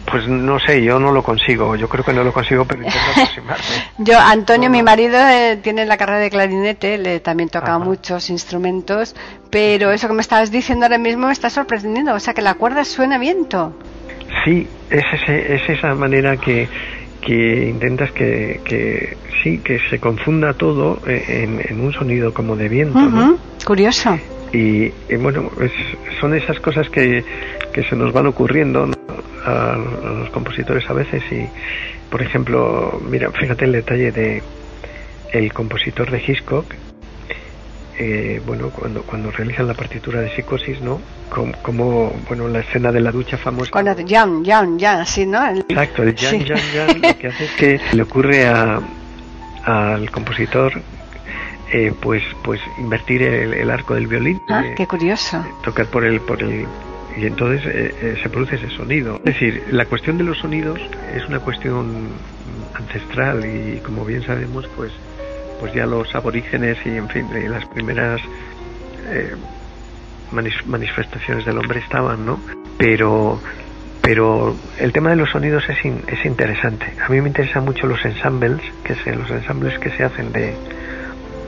Pues 0.10 0.28
no 0.28 0.60
sé, 0.60 0.84
yo 0.84 1.00
no 1.00 1.12
lo 1.12 1.24
consigo. 1.24 1.76
Yo 1.76 1.90
creo 1.90 2.04
que 2.04 2.14
no 2.14 2.24
lo 2.24 2.32
consigo, 2.32 2.66
pero 2.66 2.84
intento 2.84 3.00
aproximarme. 3.12 3.64
yo, 3.98 4.20
Antonio, 4.20 4.70
mi 4.70 4.84
marido, 4.84 5.18
eh, 5.18 5.60
tiene 5.62 5.86
la 5.86 5.98
carrera 5.98 6.20
de 6.20 6.30
clarinete, 6.30 6.98
le 6.98 7.20
también 7.20 7.50
toca 7.50 7.78
muchos 7.80 8.30
instrumentos, 8.30 9.16
pero 9.50 9.92
eso 9.92 10.08
que 10.08 10.14
me 10.14 10.22
estabas 10.22 10.52
diciendo 10.52 10.86
ahora 10.86 11.00
mismo 11.00 11.28
me 11.28 11.34
está 11.34 11.50
sorprendiendo. 11.50 12.14
O 12.14 12.20
sea, 12.20 12.34
que 12.34 12.42
la 12.42 12.54
cuerda 12.54 12.86
suena 12.86 13.18
viento. 13.18 13.78
Sí, 14.44 14.68
es, 14.90 15.04
ese, 15.14 15.56
es 15.56 15.70
esa 15.70 15.96
manera 15.96 16.38
que, 16.38 16.70
que 17.26 17.70
intentas 17.70 18.12
que, 18.12 18.62
que 18.64 19.18
sí, 19.44 19.58
que 19.58 19.80
se 19.90 20.00
confunda 20.00 20.54
todo 20.54 21.00
en, 21.08 21.60
en 21.68 21.82
un 21.82 21.92
sonido 21.92 22.34
como 22.34 22.56
de 22.56 22.70
viento. 22.70 23.00
¿no? 23.00 23.38
Curioso. 23.66 24.18
Y, 24.54 24.90
bueno, 25.18 25.52
son 26.22 26.36
esas 26.36 26.60
cosas 26.60 26.88
que, 26.90 27.26
que 27.74 27.84
se 27.84 27.96
nos 27.96 28.14
van 28.14 28.28
ocurriendo 28.28 28.88
a, 29.44 29.78
los 30.20 30.30
compositores 30.30 30.90
a 30.90 30.94
veces 30.94 31.24
y, 31.32 31.46
por 32.10 32.22
ejemplo, 32.22 33.02
mira, 33.10 33.32
fíjate 33.32 33.66
el 33.66 33.74
detalle 33.74 34.12
de 34.12 34.44
el 35.34 35.52
compositor 35.52 36.10
de 36.10 36.24
Hitchcock, 36.26 36.66
eh, 37.98 38.42
bueno, 38.46 38.70
cuando, 38.70 39.04
cuando 39.04 39.32
realizan 39.32 39.68
la 39.68 39.74
partitura 39.74 40.22
de 40.22 40.36
psicosis, 40.36 40.82
¿no? 40.82 41.00
Como, 41.62 42.14
bueno, 42.28 42.48
la 42.48 42.60
escena 42.60 42.92
de 42.92 43.02
la 43.02 43.12
ducha 43.12 43.38
famosa. 43.38 43.72
Con 43.72 43.88
el 43.88 44.08
Jan, 44.08 44.44
Jan, 44.44 44.80
Jan, 44.80 45.02
así, 45.02 45.26
¿no? 45.26 45.46
Exacto, 45.48 46.04
el 46.04 46.16
Jan, 46.16 46.46
Jan, 46.46 46.58
Jan, 46.74 47.02
lo 47.02 47.18
que 47.18 47.28
hace 47.28 47.46
es 47.46 47.52
que 47.52 47.82
le 47.94 48.04
ocurre 48.04 48.46
a, 48.48 48.82
al 49.66 50.12
compositor 50.12 50.74
eh, 51.74 51.92
pues 52.00 52.24
pues 52.44 52.62
invertir 52.78 53.24
el, 53.24 53.70
arco 53.72 53.96
del 53.96 54.08
violín 54.08 54.40
ah, 54.50 54.64
eh, 54.64 54.76
qué 54.78 54.86
curioso 54.86 55.44
tocar 55.64 55.88
por 55.88 56.06
el 56.06 56.22
por 56.22 56.42
el 56.44 56.68
y 57.18 57.26
entonces 57.26 57.64
eh, 57.66 58.20
se 58.22 58.30
produce 58.30 58.56
ese 58.56 58.70
sonido 58.70 59.16
es 59.26 59.34
decir 59.34 59.64
la 59.72 59.86
cuestión 59.86 60.18
de 60.18 60.24
los 60.24 60.38
sonidos 60.38 60.80
es 61.16 61.28
una 61.28 61.40
cuestión 61.40 62.10
ancestral 62.76 63.44
y 63.46 63.80
como 63.80 64.06
bien 64.06 64.22
sabemos 64.24 64.68
pues 64.76 64.92
pues 65.66 65.74
ya 65.74 65.88
los 65.88 66.14
aborígenes 66.14 66.78
y 66.86 66.90
en 66.90 67.10
fin 67.10 67.28
las 67.50 67.66
primeras 67.66 68.22
manifestaciones 70.68 71.44
del 71.44 71.58
hombre 71.58 71.80
estaban 71.80 72.24
no 72.24 72.40
pero 72.78 73.42
pero 74.00 74.56
el 74.78 74.94
tema 74.94 75.10
de 75.10 75.16
los 75.16 75.32
sonidos 75.32 75.64
es, 75.68 75.80
es 75.84 76.26
interesante. 76.26 76.86
A 77.04 77.10
mí 77.10 77.20
me 77.22 77.28
interesan 77.28 77.66
mucho 77.66 77.88
los 77.88 78.06
ensembles, 78.06 78.62
que 78.84 78.94
es 78.94 79.18
los 79.18 79.32
ensambles 79.32 79.80
que 79.80 79.90
se 79.90 80.04
hacen 80.04 80.32
de 80.32 80.54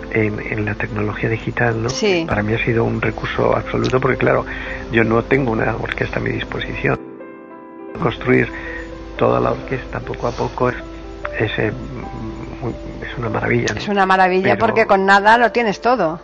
en, 0.09 0.65
la 0.65 0.73
tecnología 0.73 1.29
digital, 1.29 1.83
¿no? 1.83 1.89
Para 2.25 2.41
mí 2.41 2.55
ha 2.55 2.65
sido 2.65 2.83
un 2.83 2.99
recurso 2.99 3.55
absoluto 3.55 3.99
porque 3.99 4.17
claro, 4.17 4.43
yo 4.91 5.03
no 5.03 5.23
tengo 5.23 5.51
una 5.51 5.75
orquesta 5.75 6.17
a 6.17 6.23
mi 6.23 6.31
disposición. 6.31 6.99
Construir 8.01 8.49
toda 9.17 9.39
la 9.39 9.51
orquesta 9.51 9.99
poco 9.99 10.25
a 10.25 10.31
poco 10.31 10.69
es, 10.69 10.75
es, 11.37 11.73
eh, 13.01 13.07
una 13.17 13.29
maravilla. 13.29 13.73
Es 13.75 13.87
una 13.87 14.05
maravilla 14.05 14.57
porque 14.57 14.85
con 14.85 15.05
nada 15.05 15.37
lo 15.37 15.51
tienes 15.51 15.81
todo. 15.81 16.21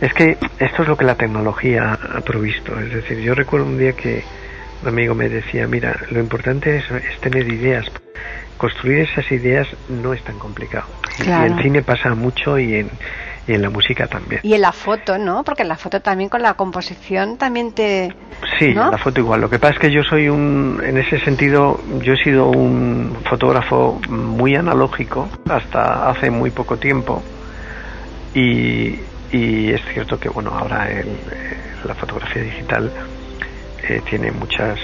Es 0.00 0.12
que 0.12 0.36
esto 0.58 0.82
es 0.82 0.88
lo 0.88 0.96
que 0.96 1.04
la 1.04 1.14
tecnología 1.14 1.92
ha 1.92 2.20
provisto. 2.20 2.78
Es 2.78 2.92
decir, 2.92 3.18
yo 3.20 3.34
recuerdo 3.34 3.66
un 3.66 3.78
día 3.78 3.92
que 3.92 4.24
un 4.82 4.88
amigo 4.88 5.14
me 5.14 5.28
decía, 5.28 5.66
mira, 5.66 5.96
lo 6.10 6.20
importante 6.20 6.76
es, 6.76 6.84
tener 7.20 7.48
ideas. 7.48 7.86
Construir 8.58 9.08
esas 9.10 9.30
ideas 9.32 9.66
no 9.88 10.12
es 10.12 10.22
tan 10.22 10.38
complicado. 10.38 10.86
Y 11.24 11.30
en 11.30 11.58
cine 11.58 11.82
pasa 11.82 12.14
mucho 12.14 12.58
y 12.58 12.74
en, 12.76 12.90
y 13.46 13.54
en 13.54 13.62
la 13.62 13.70
música 13.70 14.06
también. 14.06 14.40
Y 14.42 14.54
en 14.54 14.60
la 14.60 14.72
foto, 14.72 15.18
¿no? 15.18 15.44
Porque 15.44 15.62
en 15.62 15.68
la 15.68 15.76
foto 15.76 16.00
también 16.00 16.28
con 16.28 16.42
la 16.42 16.54
composición 16.54 17.36
también 17.36 17.72
te... 17.72 18.14
Sí, 18.58 18.66
en 18.66 18.76
la 18.76 18.98
foto 18.98 19.20
igual. 19.20 19.40
Lo 19.40 19.50
que 19.50 19.58
pasa 19.58 19.74
es 19.74 19.80
que 19.80 19.90
yo 19.92 20.02
soy 20.02 20.28
un, 20.28 20.80
en 20.84 20.98
ese 20.98 21.18
sentido, 21.20 21.80
yo 22.02 22.14
he 22.14 22.22
sido 22.22 22.48
un 22.48 23.16
fotógrafo 23.28 24.00
muy 24.08 24.54
analógico 24.56 25.28
hasta 25.48 26.10
hace 26.10 26.30
muy 26.30 26.50
poco 26.50 26.76
tiempo. 26.76 27.22
Y, 28.34 28.98
y 29.30 29.72
es 29.72 29.80
cierto 29.92 30.18
que, 30.18 30.28
bueno, 30.28 30.50
ahora 30.50 30.90
el, 30.90 31.08
la 31.84 31.94
fotografía 31.94 32.42
digital 32.42 32.90
eh, 33.88 34.00
tiene 34.08 34.30
muchas 34.32 34.78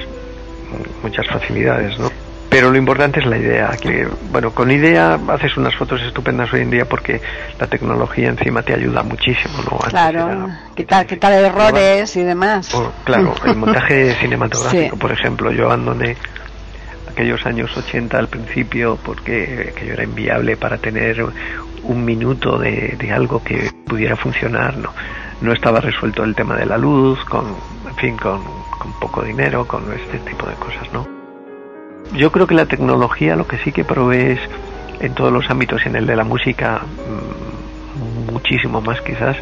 muchas 1.02 1.26
facilidades, 1.26 1.98
¿no? 1.98 2.10
Pero 2.50 2.70
lo 2.70 2.76
importante 2.76 3.20
es 3.20 3.26
la 3.26 3.38
idea, 3.38 3.70
que 3.80 4.08
bueno, 4.30 4.50
con 4.50 4.70
idea 4.70 5.18
haces 5.28 5.56
unas 5.56 5.74
fotos 5.76 6.02
estupendas 6.02 6.52
hoy 6.52 6.62
en 6.62 6.70
día 6.70 6.84
porque 6.84 7.20
la 7.60 7.68
tecnología 7.68 8.28
encima 8.28 8.62
te 8.62 8.74
ayuda 8.74 9.04
muchísimo, 9.04 9.62
¿no? 9.70 9.78
claro, 9.78 10.48
quitar, 10.74 11.06
quitar 11.06 11.32
errores 11.32 12.16
y 12.16 12.22
demás. 12.22 12.74
Oh, 12.74 12.92
claro, 13.04 13.34
el 13.44 13.54
montaje 13.56 14.14
cinematográfico, 14.16 14.96
por 14.96 15.12
ejemplo, 15.12 15.52
yo 15.52 15.66
abandoné 15.66 16.16
aquellos 17.08 17.46
años 17.46 17.74
80 17.76 18.18
al 18.18 18.26
principio 18.26 18.98
porque 19.04 19.72
yo 19.86 19.92
era 19.92 20.02
inviable 20.02 20.56
para 20.56 20.76
tener 20.78 21.24
un 21.84 22.04
minuto 22.04 22.58
de, 22.58 22.96
de 22.98 23.12
algo 23.12 23.44
que 23.44 23.70
pudiera 23.86 24.16
funcionar, 24.16 24.76
¿no? 24.76 24.92
No 25.40 25.52
estaba 25.52 25.80
resuelto 25.80 26.24
el 26.24 26.34
tema 26.34 26.56
de 26.56 26.66
la 26.66 26.76
luz, 26.76 27.24
con, 27.24 27.46
en 27.88 27.96
fin, 27.96 28.16
con 28.16 28.40
con 28.80 28.92
poco 28.94 29.22
dinero, 29.22 29.66
con 29.66 29.92
este 29.92 30.18
tipo 30.20 30.46
de 30.46 30.54
cosas, 30.54 30.90
¿no? 30.92 31.19
Yo 32.12 32.32
creo 32.32 32.46
que 32.46 32.54
la 32.54 32.66
tecnología 32.66 33.36
lo 33.36 33.46
que 33.46 33.58
sí 33.58 33.72
que 33.72 33.84
provee 33.84 34.32
es 34.32 34.40
en 35.00 35.14
todos 35.14 35.32
los 35.32 35.48
ámbitos, 35.48 35.84
en 35.86 35.96
el 35.96 36.06
de 36.06 36.16
la 36.16 36.24
música, 36.24 36.82
mm, 36.82 38.32
muchísimo 38.32 38.80
más 38.80 39.00
quizás, 39.00 39.36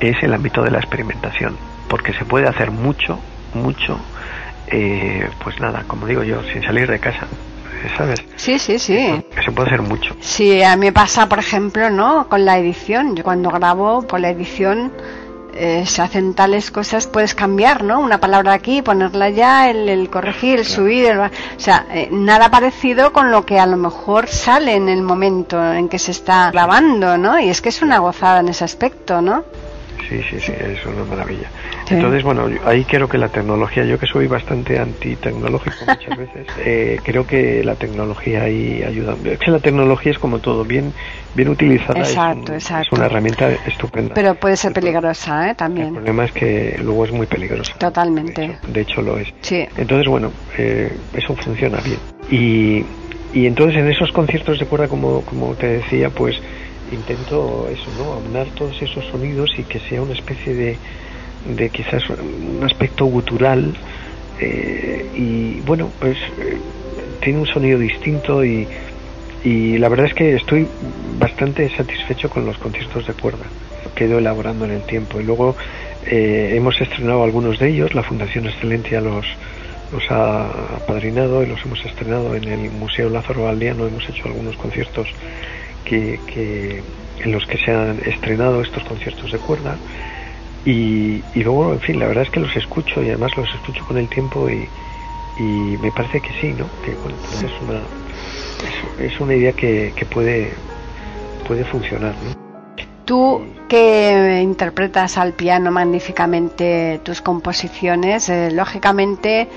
es 0.00 0.16
el 0.22 0.32
ámbito 0.32 0.62
de 0.62 0.70
la 0.70 0.78
experimentación, 0.78 1.56
porque 1.88 2.12
se 2.14 2.24
puede 2.24 2.48
hacer 2.48 2.70
mucho, 2.70 3.18
mucho, 3.54 3.98
eh, 4.68 5.28
pues 5.42 5.60
nada, 5.60 5.84
como 5.86 6.06
digo 6.06 6.22
yo, 6.22 6.42
sin 6.52 6.62
salir 6.62 6.90
de 6.90 6.98
casa. 6.98 7.26
¿Sabes? 7.96 8.24
Sí, 8.34 8.58
sí, 8.58 8.78
sí. 8.78 9.24
se 9.44 9.52
puede 9.52 9.68
hacer 9.68 9.82
mucho. 9.82 10.16
Sí, 10.20 10.62
a 10.62 10.76
mí 10.76 10.86
me 10.86 10.92
pasa, 10.92 11.28
por 11.28 11.38
ejemplo, 11.38 11.90
¿no? 11.90 12.28
Con 12.28 12.44
la 12.44 12.58
edición. 12.58 13.14
Yo 13.14 13.22
cuando 13.22 13.50
grabo, 13.50 14.02
por 14.02 14.18
la 14.18 14.30
edición, 14.30 14.92
eh, 15.54 15.84
se 15.86 16.02
hacen 16.02 16.34
tales 16.34 16.70
cosas, 16.70 17.06
puedes 17.06 17.34
cambiar, 17.34 17.82
¿no? 17.82 18.00
Una 18.00 18.20
palabra 18.20 18.52
aquí, 18.52 18.82
ponerla 18.82 19.26
allá, 19.26 19.70
el, 19.70 20.08
corregir, 20.10 20.60
el 20.60 20.66
subir, 20.66 21.16
o 21.18 21.30
sea, 21.56 21.86
eh, 21.90 22.08
nada 22.12 22.50
parecido 22.50 23.12
con 23.12 23.30
lo 23.30 23.44
que 23.44 23.58
a 23.58 23.66
lo 23.66 23.76
mejor 23.76 24.28
sale 24.28 24.74
en 24.74 24.88
el 24.88 25.02
momento 25.02 25.72
en 25.72 25.88
que 25.88 25.98
se 25.98 26.12
está 26.12 26.50
grabando, 26.50 27.18
¿no? 27.18 27.38
Y 27.38 27.48
es 27.48 27.60
que 27.60 27.70
es 27.70 27.82
una 27.82 27.98
gozada 27.98 28.40
en 28.40 28.48
ese 28.48 28.64
aspecto, 28.64 29.20
¿no? 29.20 29.44
Sí, 30.08 30.22
sí, 30.30 30.40
sí, 30.40 30.52
es 30.52 30.84
una 30.86 31.04
maravilla. 31.04 31.50
Entonces, 31.90 32.22
bueno, 32.22 32.48
ahí 32.64 32.84
creo 32.84 33.08
que 33.08 33.18
la 33.18 33.28
tecnología, 33.28 33.84
yo 33.84 33.98
que 33.98 34.06
soy 34.06 34.26
bastante 34.26 34.78
antitecnológico 34.78 35.76
muchas 35.86 36.16
veces, 36.18 36.46
eh, 36.58 36.98
creo 37.02 37.26
que 37.26 37.62
la 37.64 37.74
tecnología 37.74 38.42
ahí 38.42 38.82
ayuda. 38.82 39.16
Es 39.24 39.38
que 39.38 39.50
la 39.50 39.60
tecnología 39.60 40.12
es 40.12 40.18
como 40.18 40.38
todo, 40.40 40.64
bien 40.64 40.94
bien 41.34 41.48
utilizada 41.48 42.00
exacto, 42.00 42.54
es, 42.54 42.64
exacto. 42.64 42.96
una 42.96 43.06
herramienta 43.06 43.50
estupenda. 43.66 44.14
Pero 44.14 44.34
puede 44.34 44.56
ser 44.56 44.72
peligrosa, 44.72 45.50
¿eh? 45.50 45.54
También. 45.54 45.88
El 45.88 45.94
problema 45.94 46.24
es 46.24 46.32
que 46.32 46.76
luego 46.82 47.04
es 47.04 47.12
muy 47.12 47.26
peligrosa. 47.26 47.74
Totalmente. 47.78 48.58
De 48.66 48.80
hecho, 48.80 49.02
lo 49.02 49.18
es. 49.18 49.28
Sí. 49.40 49.66
Entonces, 49.76 50.08
bueno, 50.08 50.32
eh, 50.56 50.96
eso 51.12 51.34
funciona 51.36 51.78
bien. 51.80 51.98
Y, 52.30 52.84
y 53.32 53.46
entonces 53.46 53.76
en 53.76 53.88
esos 53.88 54.10
conciertos 54.12 54.58
de 54.58 54.66
cuerda, 54.66 54.88
como, 54.88 55.22
como 55.24 55.54
te 55.54 55.66
decía, 55.66 56.10
pues 56.10 56.34
intento 56.92 57.68
eso, 57.68 57.90
¿no? 57.96 58.12
Aunar 58.12 58.46
todos 58.54 58.80
esos 58.82 59.04
sonidos 59.06 59.50
y 59.58 59.64
que 59.64 59.80
sea 59.80 60.02
una 60.02 60.14
especie 60.14 60.54
de, 60.54 60.76
de 61.56 61.70
quizás 61.70 62.02
un 62.10 62.60
aspecto 62.64 63.06
gutural 63.06 63.74
eh, 64.40 65.06
y 65.14 65.60
bueno, 65.60 65.90
pues 65.98 66.16
eh, 66.38 66.58
tiene 67.20 67.40
un 67.40 67.46
sonido 67.46 67.78
distinto 67.78 68.44
y, 68.44 68.66
y 69.44 69.78
la 69.78 69.88
verdad 69.88 70.06
es 70.06 70.14
que 70.14 70.34
estoy 70.34 70.66
bastante 71.18 71.68
satisfecho 71.76 72.30
con 72.30 72.46
los 72.46 72.58
conciertos 72.58 73.06
de 73.06 73.14
cuerda 73.14 73.44
que 73.94 74.04
he 74.04 74.06
ido 74.06 74.18
elaborando 74.18 74.64
en 74.64 74.72
el 74.72 74.82
tiempo 74.82 75.20
y 75.20 75.24
luego 75.24 75.56
eh, 76.06 76.52
hemos 76.54 76.80
estrenado 76.80 77.24
algunos 77.24 77.58
de 77.58 77.68
ellos, 77.70 77.94
la 77.94 78.02
Fundación 78.02 78.46
Excelencia 78.46 79.00
los 79.00 79.26
los 79.90 80.10
ha 80.10 80.76
apadrinado 80.76 81.42
y 81.42 81.46
los 81.46 81.64
hemos 81.64 81.82
estrenado 81.84 82.34
en 82.34 82.44
el 82.44 82.70
Museo 82.70 83.08
Lázaro 83.08 83.44
Valdiano, 83.44 83.86
hemos 83.86 84.06
hecho 84.08 84.26
algunos 84.26 84.56
conciertos 84.56 85.08
que, 85.84 86.82
en 87.20 87.32
los 87.32 87.44
que 87.46 87.58
se 87.58 87.72
han 87.72 88.00
estrenado 88.06 88.62
estos 88.62 88.82
conciertos 88.84 89.32
de 89.32 89.38
cuerda. 89.38 89.76
Y, 90.64 91.22
luego, 91.34 91.72
en 91.72 91.80
fin, 91.80 91.98
la 91.98 92.06
verdad 92.06 92.24
es 92.24 92.30
que 92.30 92.40
los 92.40 92.54
escucho 92.56 93.02
y 93.02 93.08
además 93.08 93.36
los 93.36 93.48
escucho 93.54 93.84
con 93.86 93.96
el 93.96 94.08
tiempo 94.08 94.48
y, 94.50 94.68
me 95.40 95.92
parece 95.92 96.20
que 96.20 96.32
sí, 96.40 96.52
¿no? 96.52 96.66
Que 96.84 96.92
pues 96.92 97.14
es 97.44 97.52
una, 97.62 97.80
es, 98.98 99.20
una 99.20 99.34
idea 99.34 99.52
que, 99.52 99.92
que, 99.94 100.04
puede, 100.04 100.52
puede 101.46 101.64
funcionar, 101.64 102.12
Tú 103.04 103.40
que 103.70 104.40
interpretas 104.42 105.16
al 105.16 105.32
piano 105.32 105.70
magníficamente 105.70 107.00
tus 107.02 107.22
composiciones, 107.22 108.28
eh, 108.28 108.50
lógicamente 108.50 109.48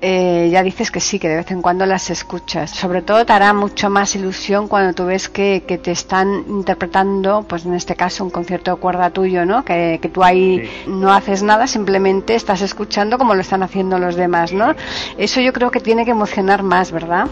eh, 0.00 0.48
ya 0.52 0.62
dices 0.62 0.92
que 0.92 1.00
sí, 1.00 1.18
que 1.18 1.28
de 1.28 1.36
vez 1.36 1.50
en 1.50 1.60
cuando 1.60 1.84
las 1.84 2.10
escuchas. 2.10 2.70
Sobre 2.70 3.02
todo 3.02 3.26
te 3.26 3.32
hará 3.32 3.52
mucho 3.52 3.90
más 3.90 4.14
ilusión 4.14 4.68
cuando 4.68 4.94
tú 4.94 5.06
ves 5.06 5.28
que, 5.28 5.60
te 5.60 5.90
están 5.90 6.44
interpretando, 6.48 7.44
pues 7.48 7.66
en 7.66 7.74
este 7.74 7.96
caso 7.96 8.22
un 8.24 8.30
concierto 8.30 8.70
de 8.70 8.76
cuerda 8.76 9.10
tuyo, 9.10 9.44
¿no? 9.44 9.64
Que, 9.64 9.98
tú 10.12 10.22
ahí 10.22 10.70
no 10.86 11.12
haces 11.12 11.42
nada, 11.42 11.66
simplemente 11.66 12.34
estás 12.36 12.62
escuchando 12.62 13.18
como 13.18 13.34
lo 13.34 13.40
están 13.40 13.62
haciendo 13.62 13.98
los 13.98 14.14
demás, 14.14 14.52
¿no? 14.52 14.74
Eso 15.16 15.40
yo 15.40 15.52
creo 15.52 15.70
que 15.70 15.80
tiene 15.80 16.04
que 16.04 16.12
emocionar 16.12 16.62
más, 16.62 16.92
¿verdad? 16.92 17.26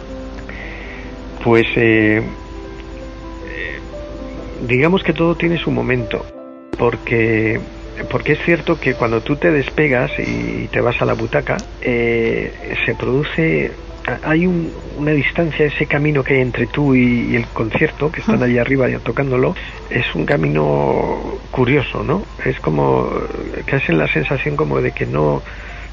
Pues 1.45 1.67
eh, 1.77 2.23
digamos 4.67 5.05
que 5.05 5.13
todo 5.13 5.37
tiene 5.37 5.57
su 5.59 5.71
momento, 5.71 6.27
porque 6.77 7.61
porque 8.05 8.33
es 8.33 8.39
cierto 8.45 8.79
que 8.79 8.95
cuando 8.95 9.21
tú 9.21 9.37
te 9.37 9.51
despegas 9.51 10.11
y 10.19 10.69
te 10.69 10.81
vas 10.81 11.01
a 11.01 11.05
la 11.05 11.15
butaca, 11.15 11.57
eh, 11.81 12.77
se 12.85 12.95
produce, 12.95 13.73
hay 14.23 14.47
una 14.47 15.13
distancia, 15.13 15.67
ese 15.67 15.87
camino 15.87 16.23
que 16.23 16.35
hay 16.35 16.41
entre 16.43 16.67
tú 16.67 16.95
y, 16.95 17.35
el 17.35 17.47
concierto, 17.47 18.13
que 18.13 18.21
están 18.21 18.43
allí 18.43 18.59
arriba 18.59 18.89
ya 18.89 18.99
tocándolo, 18.99 19.55
es 19.91 20.15
un 20.15 20.27
camino 20.27 21.39
curioso, 21.51 22.03
¿no? 22.03 22.23
Es 22.45 22.61
como 22.61 23.11
que 23.65 23.77
hacen 23.77 23.99
la 23.99 24.09
sensación 24.09 24.57
como 24.57 24.81
de 24.81 24.93
que 24.93 25.07
no, 25.07 25.43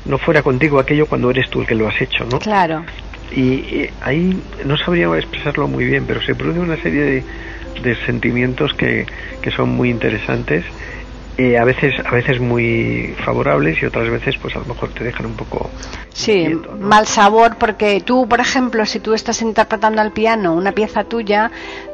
no 0.05 0.17
fuera 0.17 0.41
contigo 0.41 0.79
aquello 0.79 1.05
cuando 1.05 1.29
eres 1.29 1.49
tú 1.49 1.61
el 1.61 1.67
que 1.67 1.75
lo 1.75 1.87
has 1.87 1.99
hecho, 2.01 2.25
¿no? 2.25 2.39
Claro. 2.39 2.83
Y, 3.35 3.87
ahí 4.01 4.37
no 4.65 4.77
sabría 4.77 5.07
expresarlo 5.17 5.67
muy 5.67 5.85
bien, 5.85 6.05
pero 6.05 6.21
se 6.21 6.35
produce 6.35 6.59
una 6.59 6.77
serie 6.77 7.01
de, 7.01 7.23
de 7.81 7.95
sentimientos 8.05 8.73
que, 8.73 9.05
que 9.41 9.51
son 9.51 9.69
muy 9.69 9.89
interesantes 9.89 10.65
eh, 11.37 11.57
a 11.57 11.63
veces 11.63 11.93
a 12.05 12.11
veces 12.11 12.39
muy 12.39 13.15
favorables 13.25 13.81
y 13.81 13.85
otras 13.85 14.09
veces 14.09 14.35
pues 14.41 14.55
a 14.55 14.59
lo 14.59 14.65
mejor 14.65 14.93
te 14.93 15.03
dejan 15.03 15.25
un 15.25 15.35
poco 15.35 15.69
sí 16.13 16.55
mal 16.79 17.07
sabor 17.07 17.57
porque 17.57 18.01
tú 18.01 18.27
por 18.27 18.39
ejemplo 18.39 18.85
si 18.85 18.99
tú 18.99 19.13
estás 19.13 19.41
interpretando 19.41 20.01
al 20.01 20.11
piano 20.11 20.53
una 20.53 20.73
pieza 20.73 21.03
tuya 21.05 21.51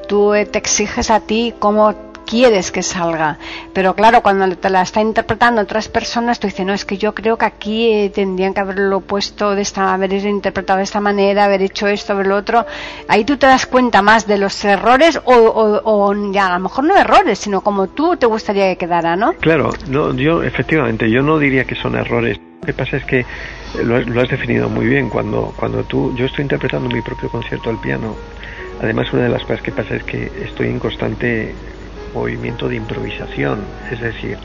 tú 0.07 0.33
te 0.51 0.59
exiges 0.59 1.09
a 1.09 1.21
ti 1.21 1.53
cómo 1.57 2.08
quieres 2.29 2.71
que 2.71 2.83
salga. 2.83 3.37
Pero 3.73 3.95
claro, 3.95 4.21
cuando 4.21 4.55
te 4.55 4.69
la 4.69 4.83
está 4.83 5.01
interpretando 5.01 5.61
otras 5.61 5.89
personas, 5.89 6.39
tú 6.39 6.45
dices, 6.45 6.65
no, 6.65 6.73
es 6.73 6.85
que 6.85 6.97
yo 6.97 7.15
creo 7.15 7.37
que 7.37 7.45
aquí 7.45 7.91
eh, 7.91 8.11
tendrían 8.13 8.53
que 8.53 8.59
haberlo 8.59 9.01
puesto 9.01 9.55
de 9.55 9.63
esta, 9.63 9.93
haber 9.93 10.13
interpretado 10.13 10.77
de 10.77 10.83
esta 10.83 10.99
manera, 10.99 11.45
haber 11.45 11.63
hecho 11.63 11.87
esto, 11.87 12.15
ver 12.15 12.27
lo 12.27 12.35
otro. 12.37 12.65
Ahí 13.07 13.25
tú 13.25 13.37
te 13.37 13.47
das 13.47 13.65
cuenta 13.65 14.03
más 14.03 14.27
de 14.27 14.37
los 14.37 14.63
errores 14.63 15.19
o, 15.25 16.13
ya, 16.31 16.47
a 16.47 16.53
lo 16.53 16.59
mejor 16.59 16.83
no 16.83 16.95
errores, 16.95 17.39
sino 17.39 17.61
como 17.61 17.87
tú 17.87 18.15
te 18.15 18.27
gustaría 18.27 18.69
que 18.69 18.77
quedara, 18.77 19.15
¿no? 19.15 19.33
Claro, 19.33 19.71
no, 19.87 20.13
yo 20.13 20.43
efectivamente, 20.43 21.09
yo 21.09 21.23
no 21.23 21.39
diría 21.39 21.65
que 21.65 21.75
son 21.75 21.95
errores. 21.95 22.39
Lo 22.61 22.65
que 22.67 22.73
pasa 22.73 22.97
es 22.97 23.05
que 23.05 23.25
lo, 23.83 23.99
lo 24.01 24.21
has 24.21 24.29
definido 24.29 24.69
muy 24.69 24.85
bien. 24.85 25.09
Cuando, 25.09 25.53
cuando 25.55 25.83
tú, 25.83 26.13
yo 26.15 26.25
estoy 26.25 26.43
interpretando 26.43 26.89
mi 26.89 27.01
propio 27.01 27.29
concierto 27.29 27.69
al 27.69 27.79
piano, 27.79 28.15
Además, 28.81 29.11
una 29.11 29.23
de 29.23 29.29
las 29.29 29.41
cosas 29.41 29.61
que 29.61 29.71
pasa 29.71 29.95
es 29.95 30.03
que 30.03 30.31
estoy 30.41 30.67
en 30.67 30.79
constante 30.79 31.53
movimiento 32.13 32.67
de 32.67 32.75
improvisación, 32.75 33.59
es 33.91 33.99
decir, 33.99 34.37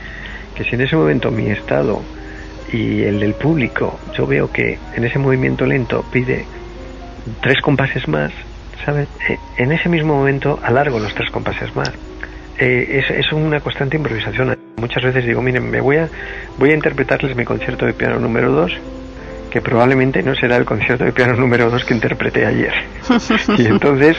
que 0.55 0.63
si 0.63 0.75
en 0.75 0.81
ese 0.81 0.95
momento 0.95 1.31
mi 1.31 1.49
estado 1.49 2.01
y 2.71 3.03
el 3.03 3.19
del 3.19 3.33
público, 3.33 3.99
yo 4.17 4.25
veo 4.25 4.51
que 4.51 4.79
en 4.95 5.03
ese 5.03 5.19
movimiento 5.19 5.65
lento 5.65 6.03
pide 6.11 6.45
tres 7.41 7.61
compases 7.61 8.07
más, 8.07 8.31
¿sabes? 8.85 9.07
Eh, 9.29 9.37
en 9.57 9.71
ese 9.71 9.89
mismo 9.89 10.15
momento 10.15 10.59
alargo 10.63 10.99
los 10.99 11.13
tres 11.13 11.29
compases 11.31 11.75
más. 11.75 11.91
Eh, 12.57 13.03
es, 13.03 13.25
es, 13.25 13.33
una 13.33 13.59
constante 13.59 13.97
improvisación. 13.97 14.57
Muchas 14.77 15.03
veces 15.03 15.25
digo, 15.25 15.41
miren, 15.41 15.69
me 15.69 15.81
voy 15.81 15.97
a, 15.97 16.09
voy 16.57 16.71
a 16.71 16.73
interpretarles 16.73 17.35
mi 17.35 17.43
concierto 17.43 17.85
de 17.85 17.93
piano 17.93 18.17
número 18.17 18.51
2, 18.51 18.71
que 19.51 19.61
probablemente 19.61 20.23
no 20.23 20.35
será 20.35 20.55
el 20.55 20.65
concierto 20.65 21.03
de 21.03 21.11
piano 21.11 21.33
número 21.35 21.69
2 21.69 21.83
que 21.83 21.93
interpreté 21.93 22.45
ayer. 22.45 22.73
y 23.57 23.65
entonces, 23.65 24.17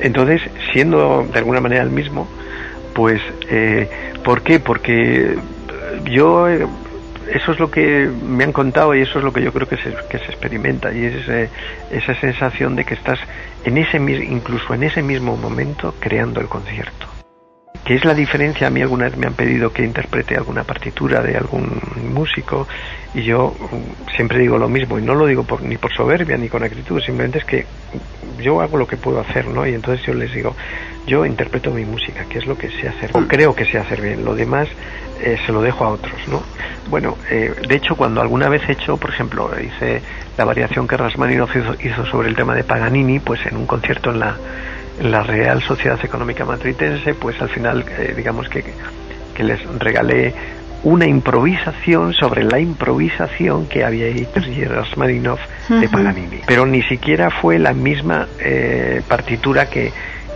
entonces, 0.00 0.42
siendo 0.72 1.28
de 1.32 1.38
alguna 1.38 1.60
manera 1.60 1.82
el 1.82 1.90
mismo, 1.90 2.28
pues, 2.94 3.20
eh, 3.50 3.88
¿por 4.24 4.42
qué? 4.42 4.60
Porque 4.60 5.36
yo, 6.10 6.48
eh, 6.48 6.66
eso 7.32 7.52
es 7.52 7.60
lo 7.60 7.70
que 7.70 8.08
me 8.08 8.44
han 8.44 8.52
contado 8.52 8.94
y 8.94 9.02
eso 9.02 9.18
es 9.18 9.24
lo 9.24 9.32
que 9.32 9.42
yo 9.42 9.52
creo 9.52 9.68
que 9.68 9.76
se, 9.76 9.94
que 10.08 10.18
se 10.18 10.26
experimenta 10.26 10.92
y 10.92 11.04
es 11.04 11.28
eh, 11.28 11.48
esa 11.90 12.14
sensación 12.20 12.76
de 12.76 12.84
que 12.84 12.94
estás 12.94 13.18
en 13.64 13.78
ese 13.78 13.98
incluso 13.98 14.74
en 14.74 14.82
ese 14.82 15.02
mismo 15.02 15.36
momento 15.36 15.94
creando 16.00 16.40
el 16.40 16.48
concierto. 16.48 17.19
¿Qué 17.84 17.94
es 17.94 18.04
la 18.04 18.14
diferencia? 18.14 18.66
A 18.66 18.70
mí 18.70 18.82
alguna 18.82 19.06
vez 19.06 19.16
me 19.16 19.26
han 19.26 19.34
pedido 19.34 19.72
que 19.72 19.82
interprete 19.82 20.36
alguna 20.36 20.64
partitura 20.64 21.22
de 21.22 21.36
algún 21.36 21.80
músico 22.12 22.68
y 23.14 23.22
yo 23.22 23.54
mm, 23.58 24.14
siempre 24.14 24.38
digo 24.38 24.58
lo 24.58 24.68
mismo 24.68 24.98
y 24.98 25.02
no 25.02 25.14
lo 25.14 25.26
digo 25.26 25.44
por, 25.44 25.62
ni 25.62 25.76
por 25.76 25.92
soberbia 25.94 26.36
ni 26.36 26.48
con 26.48 26.62
actitud, 26.62 27.00
simplemente 27.00 27.38
es 27.38 27.44
que 27.44 27.66
yo 28.40 28.60
hago 28.60 28.76
lo 28.76 28.86
que 28.86 28.96
puedo 28.96 29.20
hacer, 29.20 29.46
¿no? 29.48 29.66
Y 29.66 29.74
entonces 29.74 30.04
yo 30.06 30.14
les 30.14 30.32
digo, 30.32 30.54
yo 31.06 31.24
interpreto 31.26 31.70
mi 31.70 31.84
música, 31.84 32.24
que 32.24 32.38
es 32.38 32.46
lo 32.46 32.56
que 32.56 32.70
sé 32.70 32.88
hacer, 32.88 33.10
o 33.14 33.26
creo 33.26 33.54
que 33.54 33.64
sé 33.64 33.78
hacer 33.78 34.00
bien, 34.00 34.24
lo 34.24 34.34
demás 34.34 34.68
eh, 35.20 35.36
se 35.44 35.52
lo 35.52 35.60
dejo 35.60 35.84
a 35.84 35.88
otros, 35.90 36.28
¿no? 36.28 36.42
Bueno, 36.88 37.18
eh, 37.30 37.52
de 37.66 37.76
hecho, 37.76 37.96
cuando 37.96 38.20
alguna 38.20 38.48
vez 38.48 38.62
he 38.68 38.72
hecho, 38.72 38.96
por 38.96 39.10
ejemplo, 39.10 39.50
hice 39.60 40.00
la 40.36 40.44
variación 40.44 40.88
que 40.88 40.96
Rasmaninov 40.96 41.50
hizo, 41.50 41.74
hizo 41.82 42.06
sobre 42.06 42.28
el 42.28 42.36
tema 42.36 42.54
de 42.54 42.64
Paganini, 42.64 43.20
pues 43.20 43.44
en 43.46 43.56
un 43.56 43.66
concierto 43.66 44.10
en 44.10 44.20
la, 44.20 44.36
la 45.00 45.22
Real 45.22 45.62
Sociedad 45.62 45.98
Económica 46.02 46.44
Matritense, 46.44 47.14
pues 47.14 47.40
al 47.40 47.48
final, 47.48 47.84
eh, 47.88 48.14
digamos 48.16 48.48
que, 48.48 48.64
que 49.34 49.42
les 49.42 49.64
regalé 49.78 50.34
una 50.82 51.06
improvisación 51.06 52.14
sobre 52.14 52.44
la 52.44 52.58
improvisación 52.58 53.66
que 53.66 53.84
había 53.84 54.06
hecho 54.06 54.40
Rasmaninov 54.66 55.38
de 55.68 55.88
Paganini. 55.88 56.40
Pero 56.46 56.64
ni 56.64 56.82
siquiera 56.84 57.30
fue 57.30 57.58
la 57.58 57.74
misma 57.74 58.26
partitura 59.06 59.68
que, 59.68 59.92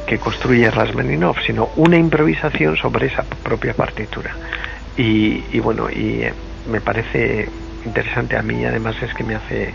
que 0.07 0.18
construye 0.18 0.70
Rasmaninov, 0.70 1.37
sino 1.46 1.70
una 1.77 1.96
improvisación 1.96 2.77
sobre 2.77 3.07
esa 3.07 3.24
propia 3.42 3.74
partitura. 3.74 4.33
Y, 4.96 5.42
y 5.53 5.61
bueno, 5.61 5.88
y 5.90 6.22
eh, 6.22 6.33
me 6.70 6.81
parece 6.81 7.48
interesante 7.85 8.37
a 8.37 8.42
mí, 8.42 8.64
además 8.64 8.96
es 9.03 9.12
que 9.14 9.24
me 9.24 9.35
hace 9.35 9.74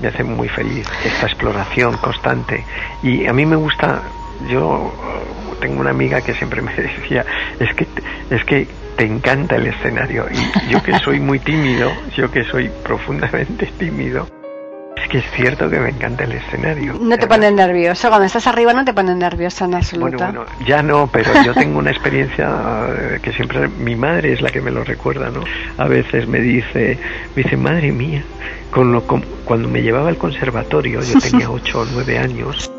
me 0.00 0.08
hace 0.08 0.24
muy 0.24 0.48
feliz 0.48 0.86
esta 1.04 1.26
exploración 1.26 1.96
constante. 1.98 2.64
Y 3.02 3.26
a 3.26 3.32
mí 3.32 3.46
me 3.46 3.56
gusta 3.56 4.02
yo 4.48 4.92
tengo 5.60 5.80
una 5.80 5.90
amiga 5.90 6.20
que 6.20 6.34
siempre 6.34 6.60
me 6.60 6.74
decía 6.76 7.24
es 7.58 7.74
que 7.74 7.86
es 8.34 8.44
que 8.44 8.68
te 8.96 9.04
encanta 9.06 9.56
el 9.56 9.66
escenario 9.66 10.26
y 10.30 10.70
yo 10.70 10.82
que 10.82 10.92
soy 10.98 11.20
muy 11.20 11.38
tímido 11.40 11.90
yo 12.16 12.30
que 12.30 12.44
soy 12.44 12.70
profundamente 12.84 13.66
tímido 13.78 14.35
es 14.96 15.08
que 15.08 15.18
es 15.18 15.30
cierto 15.32 15.68
que 15.68 15.78
me 15.78 15.90
encanta 15.90 16.24
el 16.24 16.32
escenario. 16.32 16.94
No 16.98 17.18
te 17.18 17.26
pones 17.26 17.52
nervioso, 17.52 18.08
cuando 18.08 18.26
estás 18.26 18.46
arriba 18.46 18.72
no 18.72 18.84
te 18.84 18.94
pones 18.94 19.16
nervioso 19.16 19.66
en 19.66 19.74
absoluto. 19.74 20.16
Bueno, 20.16 20.44
bueno, 20.44 20.66
ya 20.66 20.82
no, 20.82 21.08
pero 21.12 21.30
yo 21.44 21.52
tengo 21.54 21.78
una 21.78 21.90
experiencia 21.90 22.88
eh, 22.88 23.18
que 23.22 23.32
siempre 23.32 23.68
mi 23.68 23.94
madre 23.94 24.32
es 24.32 24.40
la 24.40 24.50
que 24.50 24.62
me 24.62 24.70
lo 24.70 24.84
recuerda, 24.84 25.28
¿no? 25.30 25.44
A 25.76 25.86
veces 25.86 26.26
me 26.26 26.40
dice, 26.40 26.98
me 27.34 27.42
dice, 27.42 27.56
madre 27.58 27.92
mía, 27.92 28.22
con 28.70 28.90
lo, 28.90 29.02
cuando 29.02 29.68
me 29.68 29.82
llevaba 29.82 30.08
al 30.08 30.16
conservatorio, 30.16 31.02
yo 31.02 31.20
tenía 31.20 31.50
8 31.50 31.78
o 31.78 31.84
9 31.84 32.18
años, 32.18 32.70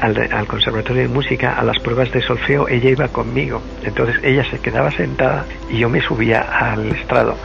al, 0.00 0.16
al, 0.32 0.46
conservatorio 0.46 1.02
de 1.02 1.08
música, 1.08 1.54
a 1.54 1.62
las 1.62 1.78
pruebas 1.78 2.10
de 2.10 2.20
solfeo, 2.20 2.66
ella 2.68 2.90
iba 2.90 3.08
conmigo. 3.08 3.62
Entonces 3.84 4.16
ella 4.24 4.44
se 4.50 4.58
quedaba 4.58 4.90
sentada 4.90 5.46
y 5.70 5.78
yo 5.78 5.88
me 5.88 6.00
subía 6.00 6.40
al 6.40 6.90
estrado 6.90 7.36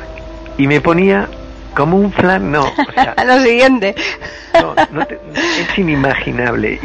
y 0.58 0.68
me 0.68 0.82
ponía 0.82 1.28
como 1.74 1.98
un 1.98 2.12
flan, 2.12 2.52
no. 2.52 2.64
O 2.64 2.92
sea, 2.94 3.16
Lo 3.26 3.40
siguiente. 3.40 3.96
No, 4.54 4.76
no 4.92 5.06
te, 5.06 5.20
es 5.36 5.78
inimaginable. 5.78 6.80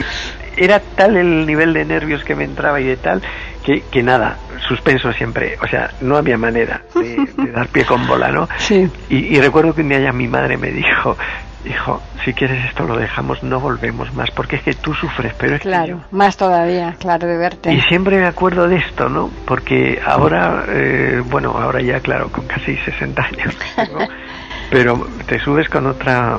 Era 0.56 0.80
tal 0.80 1.16
el 1.16 1.46
nivel 1.46 1.72
de 1.72 1.84
nervios 1.84 2.24
que 2.24 2.34
me 2.34 2.44
entraba 2.44 2.80
y 2.80 2.84
de 2.84 2.96
tal, 2.96 3.22
que, 3.64 3.82
que 3.90 4.02
nada, 4.02 4.38
suspenso 4.66 5.12
siempre. 5.12 5.56
O 5.62 5.68
sea, 5.68 5.90
no 6.00 6.16
había 6.16 6.36
manera 6.36 6.82
de, 6.94 7.28
de 7.36 7.52
dar 7.52 7.68
pie 7.68 7.84
con 7.84 8.06
bola, 8.06 8.32
¿no? 8.32 8.48
Sí. 8.58 8.90
Y, 9.08 9.36
y, 9.36 9.40
recuerdo 9.40 9.74
que 9.74 9.82
un 9.82 9.88
día 9.90 10.00
ya 10.00 10.12
mi 10.12 10.26
madre 10.26 10.56
me 10.56 10.70
dijo, 10.70 11.16
hijo, 11.64 12.02
si 12.24 12.32
quieres 12.32 12.64
esto 12.64 12.84
lo 12.84 12.96
dejamos, 12.96 13.42
no 13.42 13.60
volvemos 13.60 14.12
más, 14.14 14.30
porque 14.30 14.56
es 14.56 14.62
que 14.62 14.74
tú 14.74 14.94
sufres, 14.94 15.32
pero 15.38 15.56
es 15.56 15.62
Claro, 15.62 16.00
que 16.10 16.16
más 16.16 16.36
todavía, 16.36 16.94
claro, 16.98 17.26
de 17.26 17.36
verte. 17.36 17.72
Y 17.72 17.80
siempre 17.82 18.16
me 18.18 18.26
acuerdo 18.26 18.68
de 18.68 18.76
esto, 18.76 19.08
¿no? 19.08 19.30
Porque 19.46 20.00
ahora, 20.04 20.64
eh, 20.68 21.22
bueno, 21.24 21.50
ahora 21.50 21.80
ya, 21.80 22.00
claro, 22.00 22.30
con 22.30 22.46
casi 22.46 22.76
60 22.76 23.22
años, 23.22 23.56
¿no? 23.92 23.98
pero 24.70 25.08
te 25.26 25.38
subes 25.40 25.68
con 25.68 25.86
otra 25.86 26.38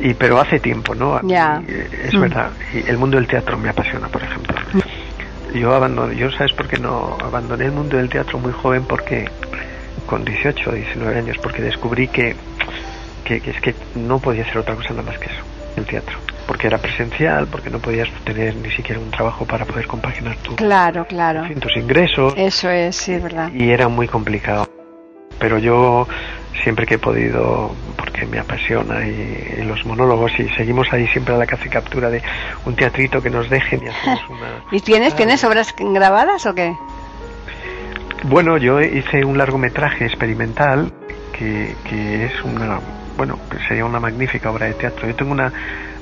y 0.00 0.14
pero 0.14 0.40
hace 0.40 0.60
tiempo 0.60 0.94
no 0.94 1.20
ya. 1.26 1.62
es 1.66 2.14
mm. 2.14 2.20
verdad 2.20 2.50
y 2.72 2.88
el 2.88 2.98
mundo 2.98 3.16
del 3.16 3.26
teatro 3.26 3.56
me 3.58 3.68
apasiona 3.68 4.08
por 4.08 4.22
ejemplo. 4.22 4.56
Yo 5.54 5.74
abandoné 5.74 6.16
yo 6.16 6.30
sabes 6.32 6.52
por 6.52 6.68
qué 6.68 6.78
no 6.78 7.16
abandoné 7.22 7.66
el 7.66 7.72
mundo 7.72 7.96
del 7.96 8.08
teatro 8.08 8.38
muy 8.38 8.52
joven 8.52 8.84
porque 8.84 9.28
con 10.06 10.24
18 10.24 10.72
19 10.72 11.18
años 11.18 11.36
porque 11.42 11.62
descubrí 11.62 12.08
que, 12.08 12.36
que, 13.24 13.40
que 13.40 13.50
es 13.50 13.60
que 13.60 13.74
no 13.94 14.18
podía 14.18 14.42
hacer 14.42 14.58
otra 14.58 14.74
cosa 14.74 14.90
nada 14.90 15.02
más 15.02 15.18
que 15.18 15.26
eso 15.26 15.42
el 15.76 15.86
teatro. 15.86 16.16
Porque 16.46 16.66
era 16.66 16.78
presencial 16.78 17.46
porque 17.46 17.70
no 17.70 17.78
podías 17.78 18.08
tener 18.24 18.56
ni 18.56 18.70
siquiera 18.70 19.00
un 19.00 19.10
trabajo 19.10 19.44
para 19.44 19.64
poder 19.64 19.86
compaginar 19.86 20.36
tu 20.38 20.56
claro 20.56 21.06
claro. 21.06 21.44
tus 21.60 21.76
ingresos. 21.76 22.34
Eso 22.36 22.70
es 22.70 22.96
sí 22.96 23.12
es 23.12 23.22
verdad. 23.22 23.50
Y 23.52 23.70
era 23.70 23.88
muy 23.88 24.08
complicado. 24.08 24.66
Pero 25.38 25.58
yo 25.58 26.08
siempre 26.62 26.86
que 26.86 26.94
he 26.94 26.98
podido, 26.98 27.74
porque 27.96 28.26
me 28.26 28.38
apasiona, 28.38 29.06
y, 29.06 29.56
y, 29.58 29.64
los 29.64 29.84
monólogos, 29.84 30.32
y 30.38 30.48
seguimos 30.50 30.92
ahí 30.92 31.06
siempre 31.08 31.34
a 31.34 31.38
la 31.38 31.46
caza 31.46 31.66
y 31.66 31.68
captura 31.68 32.10
de 32.10 32.22
un 32.64 32.74
teatrito 32.74 33.22
que 33.22 33.30
nos 33.30 33.48
dejen 33.48 33.82
y 33.84 33.88
hacemos 33.88 34.20
una... 34.28 34.64
¿Y 34.70 34.80
tienes, 34.80 35.14
¿tienes 35.14 35.42
obras 35.44 35.74
grabadas 35.78 36.46
o 36.46 36.54
qué? 36.54 36.74
Bueno, 38.24 38.56
yo 38.56 38.80
hice 38.80 39.24
un 39.24 39.38
largometraje 39.38 40.04
experimental 40.04 40.92
que, 41.32 41.74
que 41.88 42.26
es 42.26 42.42
una, 42.42 42.80
bueno, 43.16 43.38
sería 43.68 43.84
una 43.84 44.00
magnífica 44.00 44.50
obra 44.50 44.66
de 44.66 44.74
teatro. 44.74 45.06
Yo 45.06 45.14
tengo 45.14 45.32
una 45.32 45.52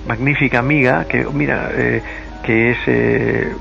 magnífica 0.06 0.58
amiga 0.58 1.04
que, 1.04 1.24
mira, 1.32 1.70
eh, 1.72 2.02
que 2.42 2.70
es... 2.70 2.78
Eh, 2.86 3.52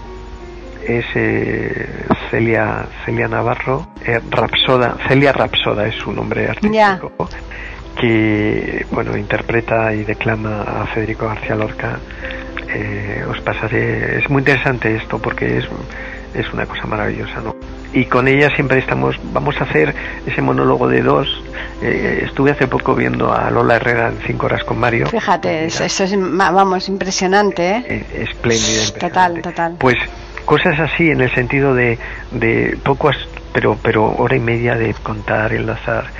es 0.88 1.06
eh, 1.16 2.06
Celia 2.30 2.86
Celia 3.06 3.28
Navarro 3.28 3.88
eh, 4.06 4.20
Rapsoda 4.30 4.98
Celia 5.08 5.32
Rapsoda 5.32 5.88
es 5.88 5.96
su 5.96 6.12
nombre 6.12 6.48
artístico 6.48 6.72
yeah. 6.72 7.00
que 8.00 8.86
bueno 8.92 9.18
interpreta 9.18 9.94
y 9.94 10.04
declama 10.04 10.62
a 10.62 10.86
Federico 10.88 11.28
García 11.28 11.56
Lorca. 11.56 12.00
Eh, 12.68 13.24
os 13.30 13.40
pasaré 13.42 14.20
es 14.20 14.30
muy 14.30 14.40
interesante 14.42 14.96
esto 14.96 15.20
porque 15.20 15.58
es 15.60 15.66
es 16.34 16.52
una 16.54 16.66
cosa 16.66 16.86
maravillosa 16.86 17.40
no 17.42 17.56
y 17.94 18.06
con 18.06 18.28
ella 18.28 18.50
siempre 18.54 18.80
estamos 18.80 19.16
vamos 19.32 19.56
a 19.62 19.64
hacer 19.64 19.96
ese 20.26 20.42
monólogo 20.42 20.90
de 20.90 21.02
dos. 21.02 21.28
Eh, 21.82 22.24
estuve 22.26 22.52
hace 22.52 22.68
poco 22.68 22.94
viendo 22.94 23.34
a 23.34 23.50
Lola 23.50 23.78
Herrera 23.78 24.10
en 24.10 24.20
cinco 24.26 24.48
horas 24.48 24.64
con 24.66 24.78
Mario. 24.78 25.08
Fíjate 25.08 25.66
eso 25.66 25.86
es 25.86 26.16
vamos 26.18 26.90
impresionante 26.90 27.78
¿eh? 27.88 28.06
espléndido 28.14 28.92
total 29.00 29.42
total. 29.42 29.76
Pues 29.80 29.96
cosas 30.46 30.80
así 30.80 31.10
en 31.10 31.22
el 31.22 31.34
sentido 31.34 31.74
de, 31.74 31.98
de 32.32 32.78
pocos 32.84 33.16
pero 33.54 33.78
pero 33.82 34.04
hora 34.04 34.36
y 34.36 34.42
media 34.42 34.76
de 34.76 34.94
contar 34.96 35.54
enlazar 35.54 36.12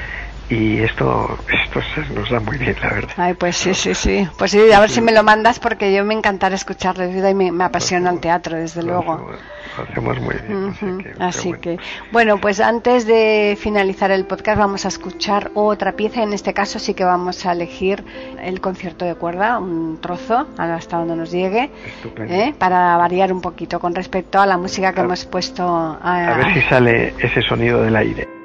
y 0.50 0.78
esto 0.80 1.38
esto 1.52 1.82
se 1.94 2.14
nos 2.14 2.30
da 2.30 2.40
muy 2.40 2.58
bien 2.58 2.76
la 2.82 2.90
verdad 2.90 3.14
ay 3.18 3.34
pues 3.34 3.58
sí 3.58 3.74
sí 3.74 3.96
sí 3.96 4.28
pues 4.38 4.52
sí 4.52 4.72
a 4.72 4.80
ver 4.80 4.90
si 4.90 5.02
me 5.02 5.12
lo 5.12 5.24
mandas 5.24 5.60
porque 5.60 5.94
yo 5.94 6.06
me 6.06 6.14
encantará 6.14 6.56
escucharlo 6.56 7.06
y 7.06 7.34
me, 7.34 7.52
me 7.52 7.64
apasiona 7.64 8.12
el 8.12 8.20
teatro 8.20 8.58
desde 8.58 8.84
luego 8.84 9.32
lo 9.78 9.84
hacemos 9.84 10.20
muy 10.22 10.36
bien 10.36 10.66
uh 10.66 10.72
-huh. 10.72 11.00
así, 11.00 11.04
que, 11.04 11.24
así 11.24 11.48
bueno. 11.50 11.62
que, 11.62 11.80
bueno 12.12 12.38
pues 12.38 12.60
antes 12.60 13.08
de 13.08 13.58
finalizar 13.60 14.12
el 14.12 14.26
podcast 14.26 14.60
vamos 14.60 14.86
a 14.86 14.90
escuchar 14.90 15.50
otra 15.56 15.94
pieza 15.94 16.22
en 16.22 16.34
este 16.34 16.54
caso 16.54 16.78
sí 16.78 16.94
que 16.94 17.04
vamos 17.04 17.44
a 17.46 17.52
elegir 17.52 18.04
el 18.42 18.62
concierto 18.62 19.04
de 19.04 19.16
cuerda 19.16 19.58
un 19.58 20.00
trozo 20.00 20.48
hasta 20.58 20.98
donde 20.98 21.16
nos 21.16 21.32
llegue 21.32 21.72
¿eh? 22.20 22.54
para 22.60 22.98
variar 22.98 23.34
un 23.34 23.42
poquito 23.42 23.80
con 23.80 23.96
respecto 23.96 24.40
a 24.40 24.46
la 24.46 24.58
música 24.58 24.94
que 24.94 25.02
a, 25.02 25.04
hemos 25.04 25.26
puesto 25.26 25.68
a, 25.68 26.34
a 26.34 26.38
ver 26.38 26.54
si 26.54 26.62
sale 26.70 27.14
ese 27.20 27.42
sonido 27.42 27.82
del 27.82 27.96
aire 27.96 28.45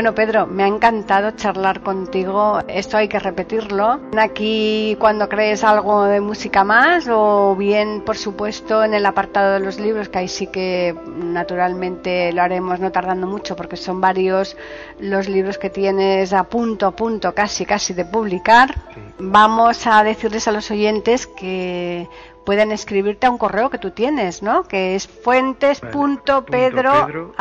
Bueno, 0.00 0.14
Pedro, 0.14 0.46
me 0.46 0.64
ha 0.64 0.66
encantado 0.66 1.32
charlar 1.32 1.82
contigo. 1.82 2.60
Esto 2.68 2.96
hay 2.96 3.06
que 3.06 3.18
repetirlo. 3.18 4.00
Aquí 4.16 4.96
cuando 4.98 5.28
crees 5.28 5.62
algo 5.62 6.04
de 6.04 6.22
música 6.22 6.64
más 6.64 7.06
o 7.06 7.54
bien, 7.54 8.00
por 8.00 8.16
supuesto, 8.16 8.82
en 8.82 8.94
el 8.94 9.04
apartado 9.04 9.52
de 9.52 9.60
los 9.60 9.78
libros, 9.78 10.08
que 10.08 10.20
ahí 10.20 10.28
sí 10.28 10.46
que 10.46 10.96
naturalmente 11.06 12.32
lo 12.32 12.40
haremos 12.40 12.80
no 12.80 12.90
tardando 12.90 13.26
mucho 13.26 13.54
porque 13.54 13.76
son 13.76 14.00
varios 14.00 14.56
los 15.00 15.28
libros 15.28 15.58
que 15.58 15.68
tienes 15.68 16.32
a 16.32 16.44
punto, 16.44 16.86
a 16.86 16.92
punto, 16.92 17.34
casi, 17.34 17.66
casi 17.66 17.92
de 17.92 18.06
publicar. 18.06 18.74
Vamos 19.22 19.86
a 19.86 20.02
decirles 20.02 20.48
a 20.48 20.52
los 20.52 20.70
oyentes 20.70 21.26
que 21.26 22.08
pueden 22.44 22.72
escribirte 22.72 23.26
a 23.26 23.30
un 23.30 23.38
correo 23.38 23.70
que 23.70 23.78
tú 23.78 23.90
tienes, 23.90 24.42
¿no? 24.42 24.64
Que 24.64 24.94
es 24.94 25.06
fuentes.pedro 25.06 27.32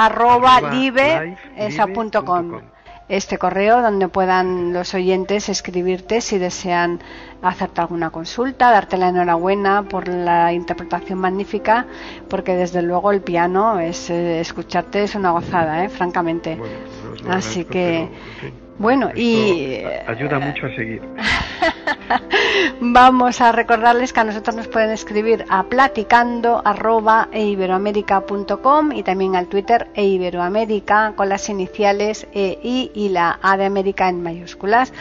Este 3.08 3.40
correo 3.40 3.82
donde 3.82 4.08
puedan 4.08 4.72
los 4.72 4.94
oyentes 4.94 5.50
escribirte 5.50 6.22
si 6.22 6.38
desean 6.38 7.00
hacerte 7.42 7.82
alguna 7.82 8.12
consulta, 8.12 8.70
darte 8.70 8.98
la 8.98 9.10
enhorabuena 9.10 9.84
por 9.84 10.08
la 10.08 10.54
interpretación 10.54 11.18
magnífica, 11.18 11.88
porque 12.30 12.56
desde 12.56 12.84
luego 12.84 13.12
el 13.12 13.22
piano 13.22 13.80
es 13.80 14.12
eh, 14.12 14.42
escucharte 14.42 15.04
es 15.04 15.16
una 15.16 15.32
gozada, 15.32 15.84
¿eh? 15.84 15.90
francamente. 15.90 16.60
Así 17.28 17.66
que 17.66 18.10
bueno, 18.80 19.12
y... 19.14 19.84
Ayuda 20.08 20.38
eh, 20.38 20.40
mucho 20.40 20.66
a 20.66 20.76
seguir. 20.76 21.02
Vamos 22.82 23.42
a 23.42 23.52
recordarles 23.52 24.14
que 24.14 24.22
a 24.22 24.24
nosotros 24.24 24.56
nos 24.56 24.68
pueden 24.68 24.90
escribir 24.92 25.46
a 25.50 25.64
platicando 25.64 26.64
y 28.94 29.04
también 29.04 29.36
al 29.36 29.48
Twitter 29.48 29.90
eiberoamérica 29.96 31.14
con 31.16 31.28
las 31.30 31.50
iniciales 31.50 32.26
EI 32.34 32.92
y 32.96 33.10
la 33.10 33.38
A 33.42 33.58
de 33.58 33.66
América 33.66 34.08
en 34.08 34.24
mayúsculas. 34.24 34.94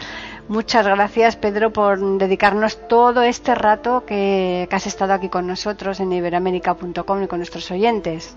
Muchas 0.49 0.85
gracias, 0.85 1.37
Pedro, 1.37 1.71
por 1.71 1.99
dedicarnos 2.17 2.87
todo 2.87 3.23
este 3.23 3.55
rato 3.55 4.03
que, 4.05 4.67
que 4.69 4.75
has 4.75 4.87
estado 4.87 5.13
aquí 5.13 5.29
con 5.29 5.47
nosotros 5.47 5.99
en 5.99 6.11
iberoamérica.com 6.11 7.23
y 7.23 7.27
con 7.27 7.39
nuestros 7.39 7.71
oyentes. 7.71 8.35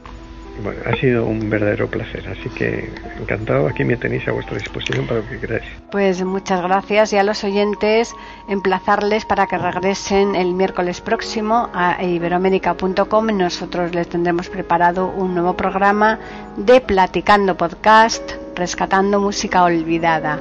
Bueno, 0.63 0.81
ha 0.85 0.95
sido 0.97 1.25
un 1.27 1.49
verdadero 1.49 1.89
placer, 1.89 2.29
así 2.29 2.49
que 2.51 2.93
encantado. 3.19 3.67
Aquí 3.67 3.85
me 3.85 3.97
tenéis 3.97 4.27
a 4.29 4.33
vuestra 4.33 4.59
disposición 4.59 5.07
para 5.07 5.21
lo 5.21 5.29
que 5.29 5.39
queráis. 5.39 5.65
Pues 5.91 6.23
muchas 6.25 6.63
gracias 6.63 7.13
y 7.13 7.17
a 7.17 7.23
los 7.23 7.43
oyentes 7.45 8.15
emplazarles 8.49 9.25
para 9.25 9.47
que 9.47 9.59
regresen 9.59 10.35
el 10.35 10.55
miércoles 10.55 11.01
próximo 11.01 11.71
a 11.73 12.03
iberoamérica.com. 12.03 13.27
Nosotros 13.27 13.95
les 13.95 14.09
tendremos 14.09 14.49
preparado 14.49 15.09
un 15.09 15.35
nuevo 15.35 15.57
programa 15.57 16.19
de 16.57 16.81
Platicando 16.81 17.57
Podcast, 17.57 18.33
rescatando 18.55 19.21
música 19.21 19.65
olvidada. 19.65 20.41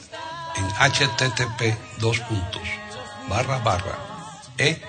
en 0.57 0.67
http 0.69 1.77
dos 1.99 2.19
puntos 2.19 2.67
barra 3.29 3.59
barra 3.59 3.97
e. 4.57 4.81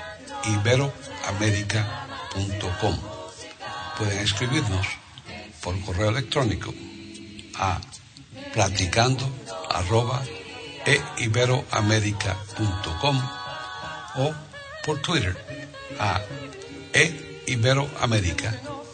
Pueden 3.97 4.19
escribirnos 4.19 4.87
por 5.63 5.81
correo 5.85 6.09
electrónico 6.11 6.75
a 7.59 7.79
platicando 8.53 9.25
arroba 9.71 10.23
e 10.85 11.01
o 14.17 14.35
por 14.85 14.99
Twitter 15.01 15.37
a 15.99 16.21
e 16.93 17.05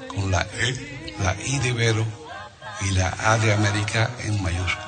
con 0.08 0.30
la 0.30 0.42
e, 0.42 0.68
la 1.22 1.34
i 1.46 1.58
de 1.58 1.68
Ibero 1.68 2.04
y 2.80 2.90
la 2.92 3.14
A 3.18 3.38
de 3.38 3.52
América 3.52 4.10
en 4.24 4.42
mayúsculas. 4.42 4.87